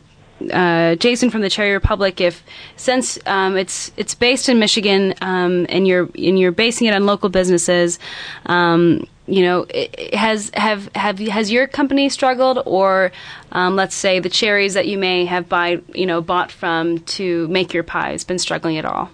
[0.53, 2.43] uh, Jason from the Cherry Republic if,
[2.77, 7.07] since um, it's it's based in Michigan um, and you're and you're basing it on
[7.07, 7.99] local businesses,
[8.47, 9.67] um, you know,
[10.13, 13.13] has have have has your company struggled, or
[13.51, 17.73] let's say the cherries that you may have buy you know bought from to make
[17.73, 19.09] your pies been struggling at all?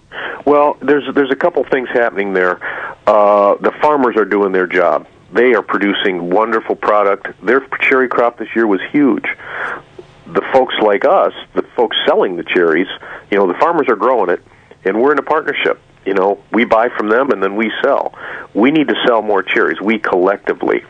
[0.45, 2.59] Well, there's there's a couple things happening there.
[3.07, 5.07] Uh, the farmers are doing their job.
[5.31, 7.27] They are producing wonderful product.
[7.41, 9.25] Their cherry crop this year was huge.
[10.27, 12.87] The folks like us, the folks selling the cherries,
[13.31, 14.43] you know, the farmers are growing it,
[14.83, 15.79] and we're in a partnership.
[16.05, 18.13] You know, we buy from them and then we sell.
[18.53, 19.79] We need to sell more cherries.
[19.81, 20.83] We collectively,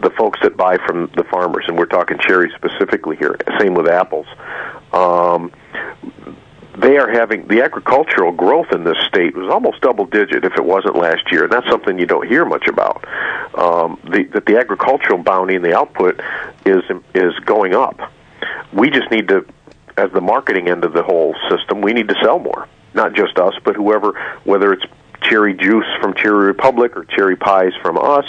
[0.00, 3.36] the folks that buy from the farmers, and we're talking cherries specifically here.
[3.60, 4.26] Same with apples.
[4.92, 5.52] Um,
[6.76, 10.64] they are having the agricultural growth in this state was almost double digit if it
[10.64, 13.04] wasn't last year, and that's something you don't hear much about.
[13.56, 16.20] Um, the, that the agricultural bounty and the output
[16.66, 16.82] is
[17.14, 18.12] is going up.
[18.72, 19.46] We just need to,
[19.96, 22.68] as the marketing end of the whole system, we need to sell more.
[22.96, 24.84] Not just us, but whoever, whether it's
[25.28, 28.24] cherry juice from Cherry Republic or cherry pies from us.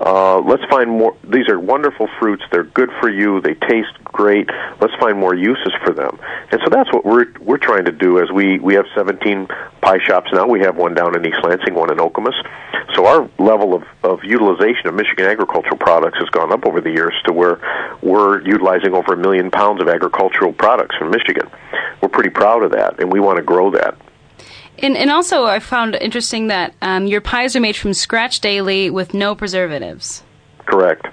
[0.00, 1.16] Uh, let's find more.
[1.24, 2.42] These are wonderful fruits.
[2.50, 3.40] They're good for you.
[3.40, 4.48] They taste great.
[4.80, 6.18] Let's find more uses for them.
[6.50, 8.20] And so that's what we're we're trying to do.
[8.20, 9.46] As we we have 17
[9.80, 10.46] pie shops now.
[10.46, 12.34] We have one down in East Lansing, one in Okemos.
[12.94, 16.90] So our level of, of utilization of Michigan agricultural products has gone up over the
[16.90, 17.60] years to where
[18.02, 21.48] we're utilizing over a million pounds of agricultural products from Michigan.
[22.02, 23.96] We're pretty proud of that, and we want to grow that.
[24.82, 28.88] And, and also, I found interesting that um, your pies are made from scratch daily
[28.88, 30.22] with no preservatives.
[30.64, 31.06] Correct.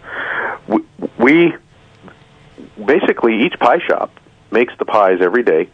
[0.68, 0.80] We,
[1.20, 1.54] we
[2.86, 4.12] basically each pie shop
[4.52, 5.70] makes the pies every day,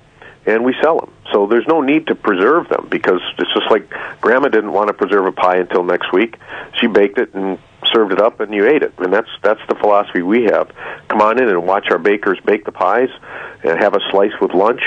[0.45, 1.13] and we sell them.
[1.31, 3.89] So there's no need to preserve them because it's just like
[4.21, 6.37] Grandma didn't want to preserve a pie until next week.
[6.79, 7.59] She baked it and
[7.93, 8.93] served it up, and you ate it.
[8.97, 10.71] And that's that's the philosophy we have.
[11.09, 13.09] Come on in and watch our bakers bake the pies,
[13.63, 14.83] and have a slice with lunch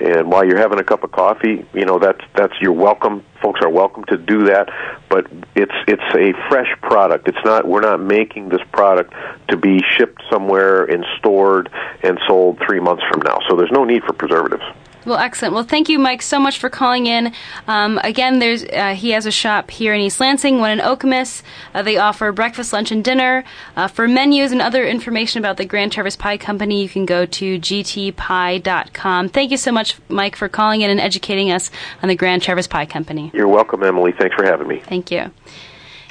[0.00, 3.24] and while you're having a cup of coffee, you know that's that's you're welcome.
[3.42, 4.68] Folks are welcome to do that,
[5.08, 7.28] but it's it's a fresh product.
[7.28, 9.12] It's not we're not making this product
[9.48, 11.70] to be shipped somewhere and stored
[12.02, 13.38] and sold three months from now.
[13.48, 14.64] So there's no need for preservatives.
[15.08, 15.54] Well, excellent.
[15.54, 17.32] Well, thank you, Mike, so much for calling in.
[17.66, 21.42] Um, again, there's uh, he has a shop here in East Lansing, one in Okemos.
[21.72, 23.42] Uh, they offer breakfast, lunch, and dinner.
[23.74, 27.24] Uh, for menus and other information about the Grand Traverse Pie Company, you can go
[27.24, 29.28] to gtpie.com.
[29.30, 31.70] Thank you so much, Mike, for calling in and educating us
[32.02, 33.30] on the Grand Traverse Pie Company.
[33.32, 34.12] You're welcome, Emily.
[34.12, 34.80] Thanks for having me.
[34.80, 35.30] Thank you.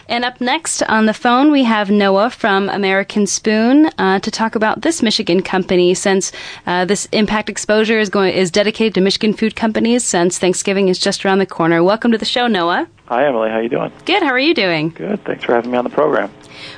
[0.09, 4.55] And up next on the phone, we have Noah from American Spoon uh, to talk
[4.55, 5.93] about this Michigan company.
[5.93, 6.31] Since
[6.65, 10.97] uh, this impact exposure is going is dedicated to Michigan food companies, since Thanksgiving is
[10.97, 11.83] just around the corner.
[11.83, 12.87] Welcome to the show, Noah.
[13.07, 13.49] Hi, Emily.
[13.49, 13.91] How you doing?
[14.05, 14.23] Good.
[14.23, 14.89] How are you doing?
[14.91, 15.25] Good.
[15.25, 16.31] Thanks for having me on the program.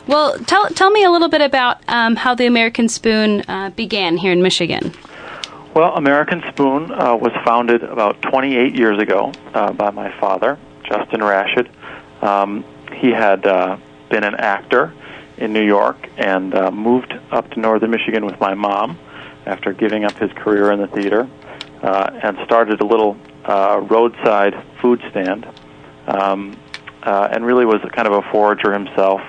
[0.08, 4.18] Well, tell tell me a little bit about um, how the American Spoon uh, began
[4.18, 4.92] here in Michigan.
[5.76, 11.24] Well, American Spoon uh, was founded about 28 years ago uh, by my father, Justin
[11.24, 11.70] Rashid.
[12.24, 12.66] Um,
[13.00, 13.78] he had uh,
[14.10, 14.94] been an actor
[15.38, 18.98] in New York and uh, moved up to northern Michigan with my mom
[19.46, 21.28] after giving up his career in the theater
[21.82, 25.48] uh, and started a little uh, roadside food stand
[26.08, 26.58] um,
[27.04, 29.22] uh, and really was kind of a forager himself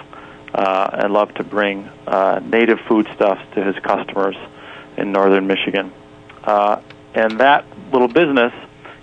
[0.54, 4.36] uh, and loved to bring uh, native foodstuffs to his customers
[4.96, 5.92] in northern Michigan.
[6.42, 6.80] Uh,
[7.14, 8.52] and that little business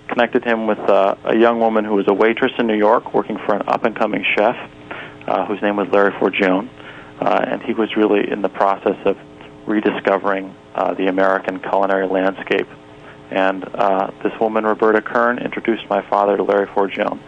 [0.08, 3.38] connected him with uh, a young woman who was a waitress in New York working
[3.46, 4.56] for an up and coming chef
[5.28, 6.68] uh, whose name was Larry Forgione.
[7.20, 9.16] Uh, and he was really in the process of
[9.66, 12.68] rediscovering uh, the American culinary landscape.
[13.30, 17.20] And uh, this woman, Roberta Kern, introduced my father to Larry Forgione.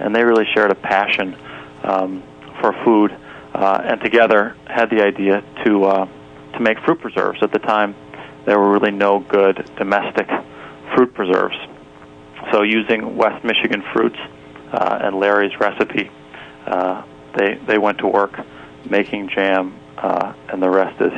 [0.00, 1.36] And they really shared a passion
[1.84, 2.22] um,
[2.60, 3.16] for food
[3.54, 6.08] uh, and together had the idea to, uh,
[6.54, 7.38] to make fruit preserves.
[7.42, 7.94] At the time,
[8.46, 10.28] there were really no good domestic
[10.94, 11.56] fruit preserves.
[12.54, 14.18] So, using West Michigan fruits
[14.72, 16.08] uh, and Larry's recipe,
[16.68, 17.02] uh,
[17.36, 18.38] they they went to work
[18.88, 21.12] making jam, uh, and the rest is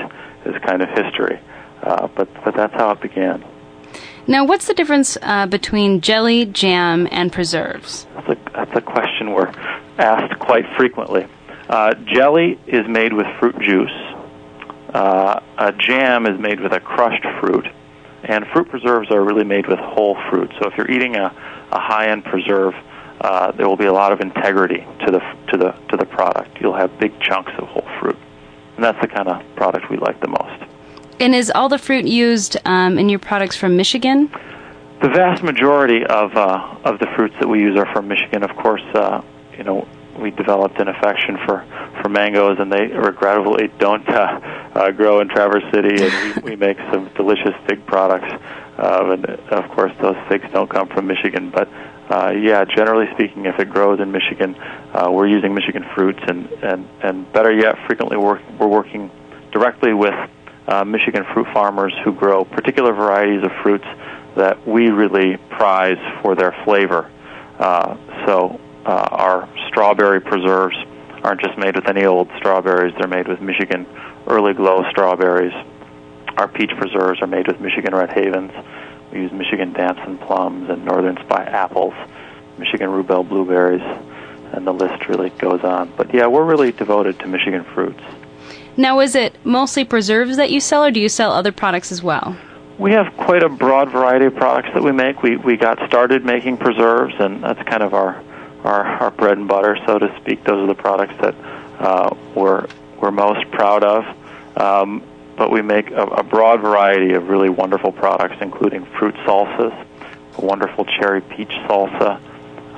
[0.46, 1.38] is kind of history.
[1.82, 3.44] Uh, but but that's how it began.
[4.26, 8.06] Now, what's the difference uh, between jelly, jam, and preserves?
[8.14, 9.52] That's a, that's a question we're
[9.98, 11.26] asked quite frequently.
[11.68, 13.92] Uh, jelly is made with fruit juice.
[14.88, 17.66] Uh, a jam is made with a crushed fruit,
[18.24, 20.50] and fruit preserves are really made with whole fruit.
[20.60, 21.26] So if you're eating a,
[21.72, 22.74] a high-end preserve,
[23.20, 26.60] uh, there will be a lot of integrity to the to the to the product.
[26.60, 28.18] You'll have big chunks of whole fruit,
[28.76, 30.64] and that's the kind of product we like the most.
[31.18, 34.30] And is all the fruit used um, in your products from Michigan?
[35.00, 38.42] The vast majority of uh, of the fruits that we use are from Michigan.
[38.42, 39.22] Of course, uh,
[39.56, 39.88] you know
[40.20, 41.64] we developed an affection for
[42.02, 44.40] for mangoes, and they regrettably don't uh,
[44.74, 46.02] uh, grow in Traverse City.
[46.02, 48.30] And we, we make some delicious fig products,
[48.78, 51.50] uh, and of course, those figs don't come from Michigan.
[51.50, 51.68] But
[52.10, 54.54] uh, yeah, generally speaking, if it grows in Michigan,
[54.94, 59.10] uh, we're using Michigan fruits, and and and better yet, frequently we're we're working
[59.52, 60.14] directly with
[60.68, 63.86] uh, Michigan fruit farmers who grow particular varieties of fruits
[64.36, 67.10] that we really prize for their flavor.
[67.58, 67.96] Uh,
[68.26, 70.76] so uh, our strawberry preserves
[71.24, 73.84] aren't just made with any old strawberries, they're made with Michigan
[74.28, 75.52] early glow strawberries.
[76.36, 78.52] Our peach preserves are made with Michigan Red Havens.
[79.12, 81.94] We use Michigan damson plums and Northern Spy apples,
[82.58, 83.82] Michigan Rubel blueberries,
[84.52, 85.92] and the list really goes on.
[85.96, 88.02] But yeah, we're really devoted to Michigan fruits.
[88.76, 92.02] Now, is it mostly preserves that you sell, or do you sell other products as
[92.02, 92.36] well?
[92.78, 95.22] We have quite a broad variety of products that we make.
[95.22, 98.22] We we got started making preserves, and that's kind of our
[98.66, 100.44] our, our bread and butter, so to speak.
[100.44, 101.34] Those are the products that
[101.78, 102.66] uh, we're
[103.00, 104.04] we're most proud of.
[104.60, 105.02] Um,
[105.36, 109.86] but we make a, a broad variety of really wonderful products, including fruit salsas,
[110.38, 112.20] a wonderful cherry peach salsa.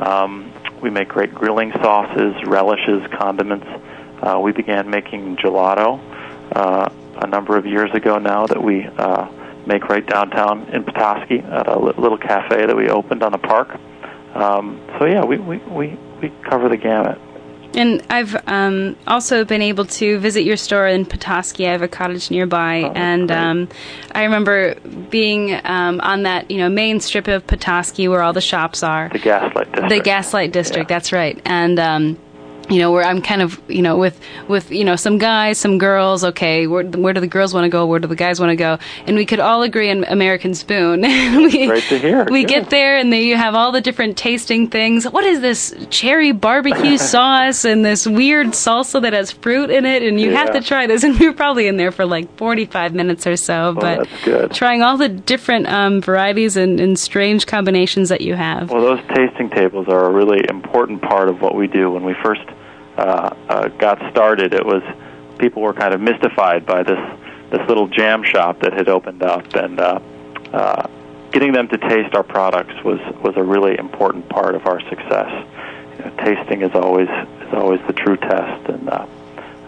[0.01, 3.67] Um, we make great grilling sauces, relishes, condiments.
[4.23, 6.01] Uh, we began making gelato
[6.53, 9.29] uh, a number of years ago now that we uh,
[9.67, 13.79] make right downtown in Petoskey at a little cafe that we opened on the park.
[14.35, 17.19] Um, so yeah, we, we, we, we cover the gamut.
[17.75, 21.69] And I've um, also been able to visit your store in Petoskey.
[21.69, 23.69] I have a cottage nearby, Oh, and um,
[24.13, 24.75] I remember
[25.11, 29.11] being um, on that you know main strip of Petoskey where all the shops are.
[29.11, 29.89] The Gaslight District.
[29.91, 30.89] The Gaslight District.
[30.89, 31.41] That's right.
[31.45, 32.19] And um,
[32.71, 35.79] you know where I'm kind of you know with with you know some guys, some
[35.79, 36.25] girls.
[36.25, 37.87] Okay, where, where do the girls want to go?
[37.87, 38.79] Where do the guys want to go?
[39.07, 41.01] And we could all agree on American Spoon.
[41.03, 42.25] we, Great to hear.
[42.25, 42.49] we Good.
[42.49, 45.05] get there and they, you have all the different tasting things.
[45.09, 50.03] What is this cherry barbecue sauce and this weird salsa that has fruit in it?
[50.03, 50.99] And you have to try this.
[51.09, 53.73] And we were probably in there for like 45 minutes or so.
[53.73, 54.07] but
[54.53, 58.71] trying all the different um, varieties and, and strange combinations that you have.
[58.71, 61.91] Well, those tasting tables are a really important part of what we do.
[61.91, 62.43] When we first
[63.79, 64.83] got started, it was
[65.39, 66.99] people were kind of mystified by this
[67.51, 69.99] this little jam shop that had opened up, and uh,
[70.53, 70.87] uh,
[71.33, 75.47] getting them to taste our products was was a really important part of our success.
[75.99, 79.07] You know, tasting is always is always the true test, and uh,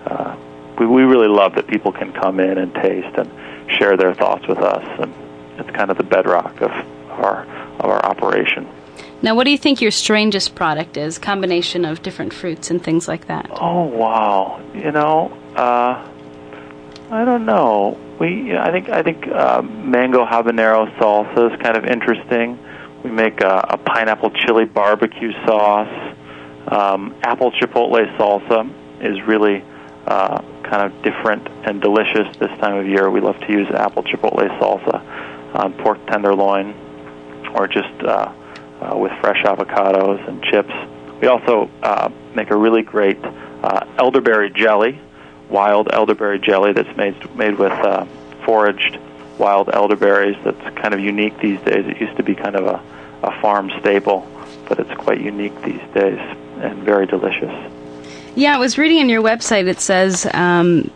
[0.07, 0.37] uh,
[0.79, 3.31] we we really love that people can come in and taste and
[3.79, 5.15] share their thoughts with us, and
[5.59, 6.71] it's kind of the bedrock of
[7.11, 7.45] our
[7.79, 8.69] of our operation.
[9.23, 11.19] Now, what do you think your strangest product is?
[11.19, 13.51] Combination of different fruits and things like that.
[13.53, 14.63] Oh wow!
[14.75, 16.11] You know, uh,
[17.11, 17.99] I don't know.
[18.21, 22.59] We, I think, I think uh, mango habanero salsa is kind of interesting.
[23.03, 26.17] We make a, a pineapple chili barbecue sauce.
[26.69, 28.71] Um, apple chipotle salsa
[29.03, 29.65] is really
[30.07, 33.11] uh, kind of different and delicious this time of year.
[33.11, 36.75] We love to use apple chipotle salsa on pork tenderloin
[37.55, 38.33] or just uh,
[38.81, 40.73] uh, with fresh avocados and chips.
[41.21, 45.01] We also uh, make a really great uh, elderberry jelly,
[45.49, 48.07] wild elderberry jelly that's made made with uh,
[48.45, 48.99] foraged
[49.39, 50.37] wild elderberries.
[50.45, 51.87] That's kind of unique these days.
[51.87, 52.83] It used to be kind of a,
[53.23, 54.27] a farm staple,
[54.69, 56.19] but it's quite unique these days
[56.61, 57.53] and very delicious.
[58.37, 59.67] Yeah, I was reading on your website.
[59.67, 60.91] It says um,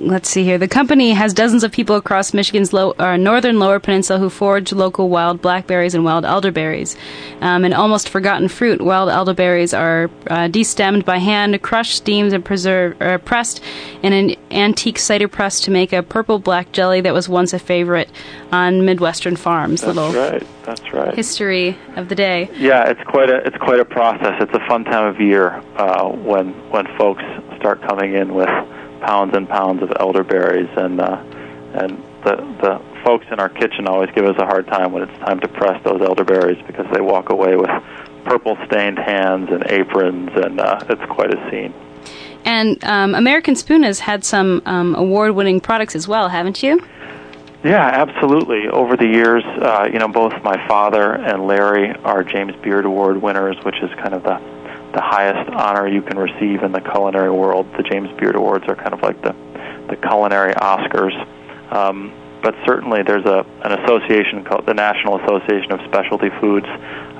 [0.00, 0.58] let's see here.
[0.58, 4.72] The company has dozens of people across Michigan's low, uh, northern lower peninsula who forage
[4.72, 6.96] local wild blackberries and wild elderberries.
[7.40, 12.44] Um, an almost forgotten fruit, wild elderberries are uh, destemmed by hand, crushed, steamed, and
[12.44, 13.62] preserved, uh, pressed
[14.02, 17.58] in an antique cider press to make a purple black jelly that was once a
[17.58, 18.10] favorite
[18.50, 19.80] on Midwestern farms.
[19.80, 20.46] That's Little right.
[20.64, 21.14] That's right.
[21.14, 22.48] history of the day.
[22.54, 24.34] Yeah, it's quite a it's quite a process.
[24.40, 27.22] It's a fun time of year uh, when when folks
[27.58, 28.48] start coming in with
[29.02, 31.22] pounds and pounds of elderberries, and uh,
[31.74, 35.18] and the the folks in our kitchen always give us a hard time when it's
[35.18, 37.70] time to press those elderberries because they walk away with
[38.24, 41.74] purple stained hands and aprons, and uh, it's quite a scene.
[42.44, 46.80] And um, American Spoon has had some um, award-winning products as well, haven't you?
[47.64, 48.66] Yeah, absolutely.
[48.68, 53.22] Over the years, uh, you know, both my father and Larry are James Beard Award
[53.22, 54.40] winners, which is kind of the
[54.92, 57.66] the highest honor you can receive in the culinary world.
[57.76, 59.34] The James Beard Awards are kind of like the
[59.88, 61.14] the culinary Oscars.
[61.72, 62.12] Um,
[62.42, 66.66] but certainly, there's a an association called the National Association of Specialty Foods.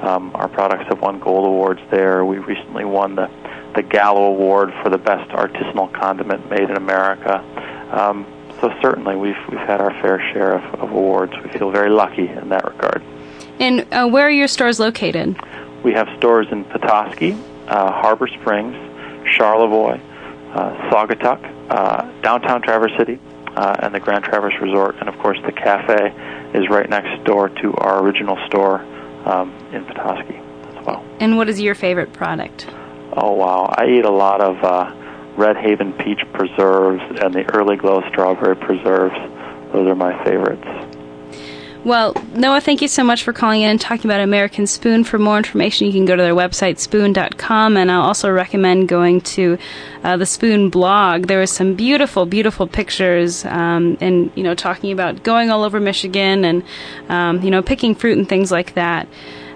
[0.02, 2.24] Um, our products have won gold awards there.
[2.24, 3.30] We recently won the
[3.74, 7.38] the Gallo Award for the best artisanal condiment made in America.
[7.90, 8.26] Um,
[8.60, 11.32] so certainly, we've we've had our fair share of, of awards.
[11.42, 13.02] We feel very lucky in that regard.
[13.60, 15.36] And uh, where are your stores located?
[15.84, 17.36] We have stores in Petoskey,
[17.72, 18.76] uh, Harbor Springs,
[19.34, 19.98] Charlevoix,
[20.54, 23.18] uh, Saugatuck, uh, downtown Traverse City,
[23.56, 24.96] uh, and the Grand Traverse Resort.
[25.00, 26.12] And of course, the cafe
[26.54, 28.80] is right next door to our original store
[29.24, 31.04] um, in Petoskey as well.
[31.18, 32.66] And what is your favorite product?
[33.14, 34.94] Oh wow, I eat a lot of uh,
[35.36, 39.16] Red Haven peach preserves and the Early Glow strawberry preserves.
[39.72, 40.66] Those are my favorites.
[41.84, 45.02] Well, Noah, thank you so much for calling in and talking about American Spoon.
[45.02, 49.20] For more information, you can go to their website, spoon.com, and I'll also recommend going
[49.22, 49.58] to
[50.04, 51.26] uh, the Spoon blog.
[51.26, 55.80] There are some beautiful, beautiful pictures um, and, you know, talking about going all over
[55.80, 56.62] Michigan and,
[57.08, 59.08] um, you know, picking fruit and things like that.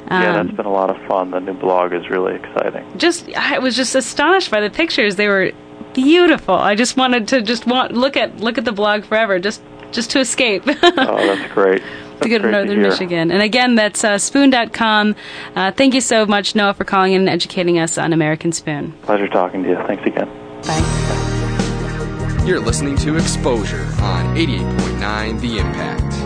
[0.08, 1.30] Um, yeah, that's been a lot of fun.
[1.30, 2.98] The new blog is really exciting.
[2.98, 5.14] Just, I was just astonished by the pictures.
[5.14, 5.52] They were
[5.94, 6.54] beautiful.
[6.54, 9.62] I just wanted to just want look at look at the blog forever, just
[9.92, 10.62] just to escape.
[10.66, 11.82] oh, that's great.
[12.20, 13.30] To go to Northern to Michigan.
[13.30, 15.14] And again, that's uh, spoon.com.
[15.54, 18.92] Uh, thank you so much, Noah, for calling in and educating us on American Spoon.
[19.02, 19.76] Pleasure talking to you.
[19.86, 20.28] Thanks again.
[20.62, 22.42] Bye.
[22.46, 26.25] You're listening to Exposure on 88.9 The Impact.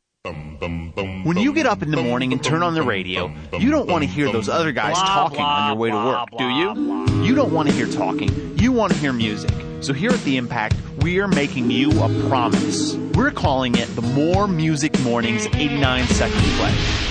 [0.23, 4.03] When you get up in the morning and turn on the radio, you don't want
[4.03, 7.23] to hear those other guys talking on your way to work, do you?
[7.23, 8.55] You don't want to hear talking.
[8.59, 9.49] You want to hear music.
[9.81, 12.93] So here at The Impact, we are making you a promise.
[13.15, 17.10] We're calling it the More Music Mornings 89 Second Play.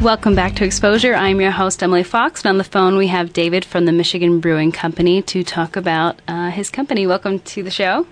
[0.00, 1.14] Welcome back to Exposure.
[1.14, 4.40] I'm your host, Emily Fox, and on the phone we have David from the Michigan
[4.40, 7.06] Brewing Company to talk about uh, his company.
[7.06, 8.06] Welcome to the show.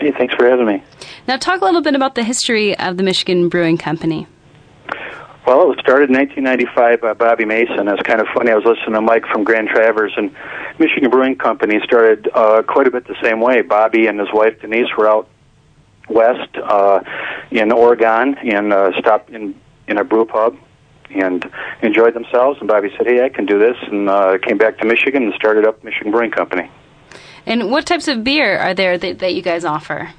[0.00, 0.82] Hey, thanks for having me.
[1.28, 4.26] Now, talk a little bit about the history of the Michigan Brewing Company.
[5.46, 7.86] Well, it was started in 1995 by Bobby Mason.
[7.86, 8.50] It's kind of funny.
[8.50, 10.34] I was listening to Mike from Grand Traverse, and
[10.80, 13.62] Michigan Brewing Company started uh, quite a bit the same way.
[13.62, 15.28] Bobby and his wife Denise were out
[16.08, 17.00] west uh,
[17.52, 19.54] in Oregon and uh, stopped in
[19.86, 20.56] in a brew pub
[21.14, 21.48] and
[21.82, 22.58] enjoyed themselves.
[22.60, 25.34] And Bobby said, "Hey, I can do this," and uh, came back to Michigan and
[25.34, 26.70] started up Michigan Brewing Company.
[27.46, 30.10] And what types of beer are there that, that you guys offer?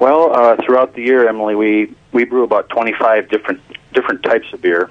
[0.00, 3.60] Well, uh, throughout the year, Emily, we we brew about 25 different
[3.92, 4.90] different types of beer.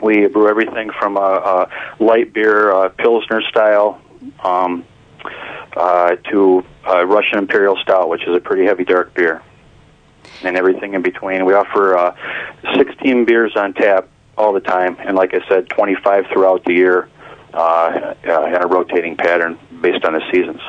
[0.00, 1.68] We brew everything from a, uh,
[1.98, 4.00] a light beer, uh, pilsner style,
[4.42, 4.84] um,
[5.76, 9.42] uh, to uh, Russian Imperial Stout, which is a pretty heavy dark beer,
[10.42, 11.44] and everything in between.
[11.44, 12.16] We offer uh,
[12.76, 17.08] 16 beers on tap all the time, and like I said, 25 throughout the year
[17.54, 17.56] uh,
[18.26, 20.60] uh, in a rotating pattern based on the seasons.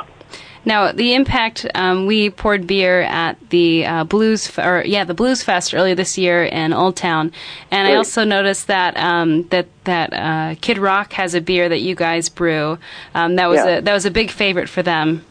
[0.66, 5.14] Now, the impact um, we poured beer at the uh, Blues, F- or yeah, the
[5.14, 7.34] Blues Fest earlier this year in Old Town,
[7.70, 11.80] and I also noticed that um, that that uh, Kid Rock has a beer that
[11.82, 12.78] you guys brew.
[13.14, 13.78] Um, that was Yeah.
[13.80, 15.26] a that was a big favorite for them.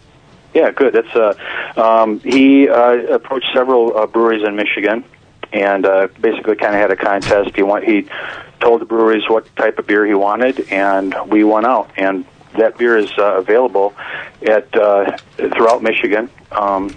[0.53, 0.93] Yeah, good.
[0.93, 1.33] That's uh,
[1.81, 5.03] um, he uh, approached several uh, breweries in Michigan,
[5.53, 7.55] and uh, basically kind of had a contest.
[7.55, 8.09] He want he
[8.61, 11.91] told the breweries what type of beer he wanted, and we went out.
[11.97, 12.25] And
[12.57, 13.95] that beer is uh, available
[14.47, 16.31] at uh, throughout Michigan.
[16.51, 16.97] Um,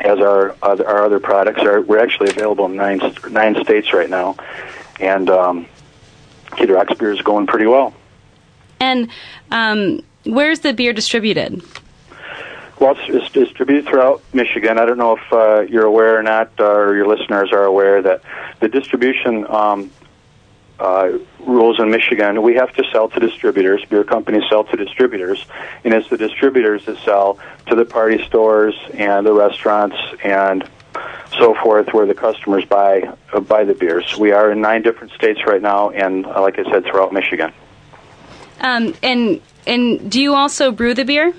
[0.00, 4.36] as our our other products are, we're actually available in nine nine states right now,
[5.00, 5.66] and um,
[6.56, 7.94] Kid Rock's beer is going pretty well.
[8.80, 9.08] And
[9.50, 11.62] um, where's the beer distributed?
[12.82, 14.76] Well, it's, distributed throughout Michigan.
[14.76, 18.22] I don't know if uh, you're aware or not, or your listeners are aware that
[18.58, 19.92] the distribution um,
[20.80, 21.12] uh,
[21.46, 23.84] rules in Michigan, we have to sell to distributors.
[23.84, 25.46] Beer companies sell to distributors,
[25.84, 30.68] and it's the distributors that sell to the party stores and the restaurants and
[31.38, 34.18] so forth, where the customers buy uh, buy the beers.
[34.18, 37.52] We are in nine different states right now, and uh, like I said, throughout Michigan.
[38.60, 41.32] Um, and and do you also brew the beer?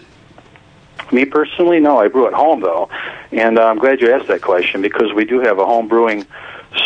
[1.14, 2.00] Me personally, no.
[2.00, 2.90] I brew at home though,
[3.32, 6.26] and uh, I'm glad you asked that question because we do have a home brewing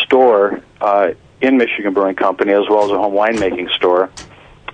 [0.02, 4.10] store uh, in Michigan Brewing Company as well as a home winemaking store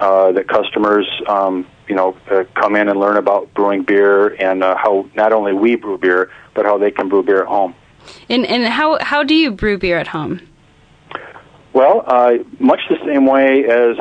[0.00, 4.64] uh, that customers, um, you know, uh, come in and learn about brewing beer and
[4.64, 7.74] uh, how not only we brew beer but how they can brew beer at home.
[8.28, 10.40] And and how how do you brew beer at home?
[11.72, 13.96] Well, uh, much the same way as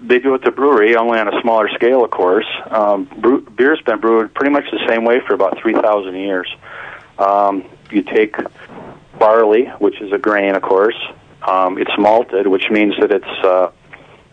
[0.00, 2.46] they do at the brewery, only on a smaller scale, of course.
[2.70, 6.48] Um, brew, beer's been brewed pretty much the same way for about 3,000 years.
[7.18, 8.36] Um, you take
[9.18, 10.96] barley, which is a grain, of course.
[11.46, 13.70] Um, it's malted, which means that it's uh,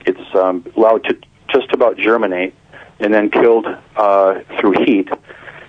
[0.05, 1.17] it's um, allowed to
[1.51, 2.53] just about germinate
[2.99, 5.09] and then killed uh, through heat,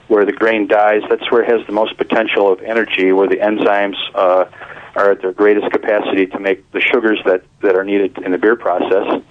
[0.08, 1.02] where the grain dies.
[1.08, 4.44] That's where it has the most potential of energy, where the enzymes uh,
[4.94, 8.38] are at their greatest capacity to make the sugars that, that are needed in the
[8.38, 9.22] beer process.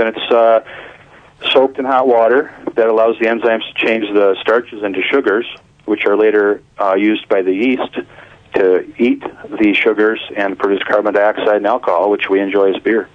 [0.00, 0.60] Then it's uh,
[1.50, 5.46] soaked in hot water that allows the enzymes to change the starches into sugars,
[5.84, 7.98] which are later uh, used by the yeast
[8.54, 13.10] to eat the sugars and produce carbon dioxide and alcohol, which we enjoy as beer.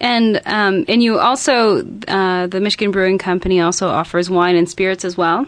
[0.00, 5.04] And um, and you also uh, the Michigan Brewing Company also offers wine and spirits
[5.04, 5.46] as well.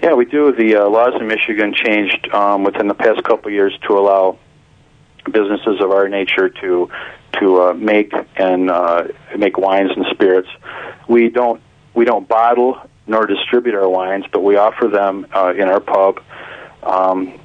[0.00, 0.52] Yeah, we do.
[0.52, 4.38] The uh, laws in Michigan changed um, within the past couple of years to allow
[5.24, 6.88] businesses of our nature to
[7.38, 10.48] to uh, make and uh, make wines and spirits.
[11.08, 11.60] We don't
[11.94, 16.22] we don't bottle nor distribute our wines, but we offer them uh, in our pub.
[16.82, 17.38] Um,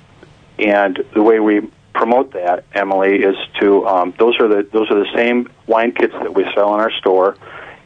[0.59, 4.99] and the way we promote that, Emily, is to um, those are the those are
[4.99, 7.35] the same wine kits that we sell in our store,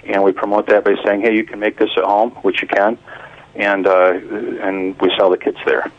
[0.04, 2.68] and we promote that by saying, "Hey, you can make this at home," which you
[2.68, 2.98] can,
[3.56, 4.12] and uh,
[4.62, 5.90] and we sell the kits there.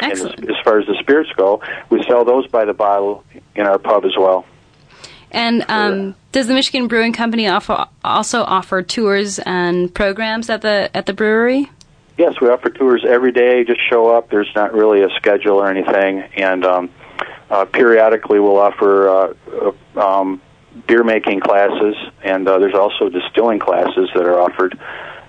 [0.00, 0.38] Excellent.
[0.38, 1.60] And as, as far as the spirits go,
[1.90, 3.24] we sell those by the bottle
[3.56, 4.46] in our pub as well.
[5.30, 10.90] And um, does the Michigan Brewing Company offer, also offer tours and programs at the
[10.94, 11.70] at the brewery?
[12.16, 13.64] Yes, we offer tours every day.
[13.64, 14.30] Just show up.
[14.30, 16.90] There's not really a schedule or anything, and um,
[17.50, 19.34] uh, periodically we'll offer uh,
[19.96, 20.40] uh, um,
[20.86, 24.78] beer making classes, and uh, there's also distilling classes that are offered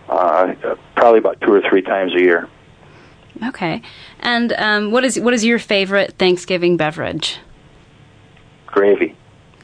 [0.10, 0.54] uh,
[0.95, 2.50] probably about two or three times a year.
[3.43, 3.82] Okay.
[4.20, 7.38] And um, what is what is your favorite Thanksgiving beverage?
[8.66, 9.16] Gravy.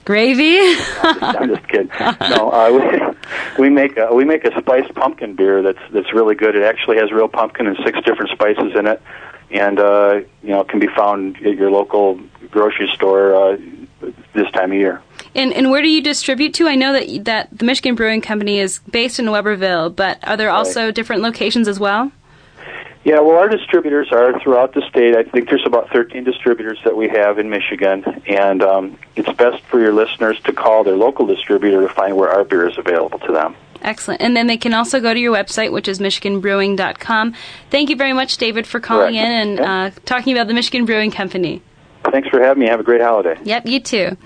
[0.06, 0.60] Gravy.
[1.02, 1.90] I'm just kidding.
[2.00, 3.16] No, uh,
[3.60, 6.56] we make a, we make a spiced pumpkin beer that's that's really good.
[6.56, 9.02] It actually has real pumpkin and six different spices in it,
[9.52, 12.20] and uh, you know can be found at your local
[12.52, 13.58] grocery store uh,
[14.34, 15.02] this time of year.
[15.34, 16.68] And, and where do you distribute to?
[16.68, 20.52] I know that that the Michigan Brewing Company is based in Webberville, but are there
[20.52, 20.96] also right.
[20.96, 22.12] different locations as well?
[23.06, 25.16] Yeah, well, our distributors are throughout the state.
[25.16, 29.62] I think there's about 13 distributors that we have in Michigan, and um, it's best
[29.66, 33.20] for your listeners to call their local distributor to find where our beer is available
[33.20, 33.56] to them.
[33.84, 34.22] Excellent.
[34.22, 37.36] And then they can also go to your website, which is michiganbrewing.com.
[37.70, 39.28] Thank you very much, David, for calling Correct.
[39.28, 41.62] in and uh, talking about the Michigan Brewing Company.
[42.12, 42.70] Thanks for having me.
[42.70, 43.38] Have a great holiday.
[43.44, 44.18] Yep, you too.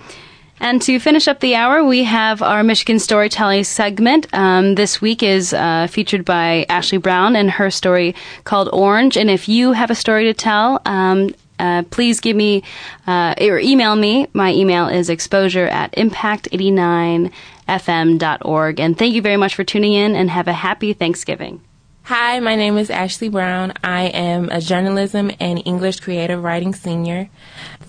[0.60, 4.28] And to finish up the hour, we have our Michigan Storytelling segment.
[4.34, 9.16] Um, this week is uh, featured by Ashley Brown and her story called Orange.
[9.16, 12.64] And if you have a story to tell, um, uh, please give me
[13.08, 14.28] uh, or email me.
[14.34, 18.80] My email is exposure at impact89fm.org.
[18.80, 21.62] And thank you very much for tuning in and have a happy Thanksgiving.
[22.04, 23.74] Hi, my name is Ashley Brown.
[23.84, 27.30] I am a journalism and English creative writing senior.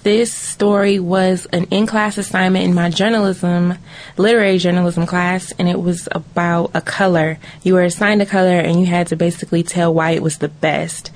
[0.03, 3.74] This story was an in class assignment in my journalism,
[4.16, 7.38] literary journalism class, and it was about a color.
[7.62, 10.48] You were assigned a color and you had to basically tell why it was the
[10.48, 11.11] best.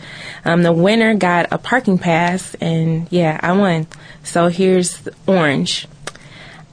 [0.44, 3.86] Um, the winner got a parking pass, and yeah, I won.
[4.22, 5.88] So here's orange.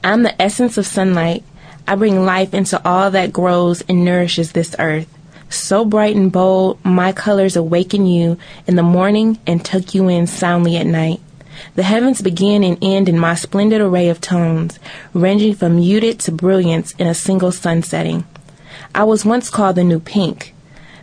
[0.04, 1.44] I'm the essence of sunlight.
[1.88, 5.08] I bring life into all that grows and nourishes this earth.
[5.48, 8.36] So bright and bold, my colors awaken you
[8.66, 11.20] in the morning and tuck you in soundly at night.
[11.74, 14.78] The heavens begin and end in my splendid array of tones,
[15.14, 18.24] ranging from muted to brilliance in a single sun setting.
[18.94, 20.54] I was once called the new pink,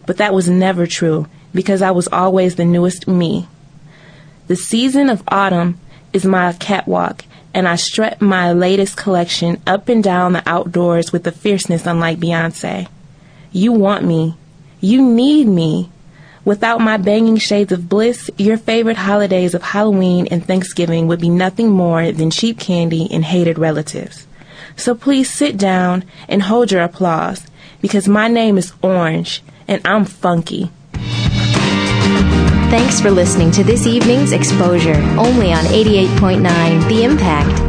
[0.05, 3.47] but that was never true because I was always the newest me.
[4.47, 5.79] The season of autumn
[6.13, 11.25] is my catwalk, and I strut my latest collection up and down the outdoors with
[11.27, 12.87] a fierceness unlike Beyonce.
[13.51, 14.35] You want me.
[14.79, 15.91] You need me.
[16.45, 21.29] Without my banging shades of bliss, your favorite holidays of Halloween and Thanksgiving would be
[21.29, 24.25] nothing more than cheap candy and hated relatives.
[24.75, 27.45] So please sit down and hold your applause,
[27.81, 30.71] because my name is Orange, and I'm funky.
[32.69, 37.68] Thanks for listening to this evening's exposure, only on 88.9 The Impact.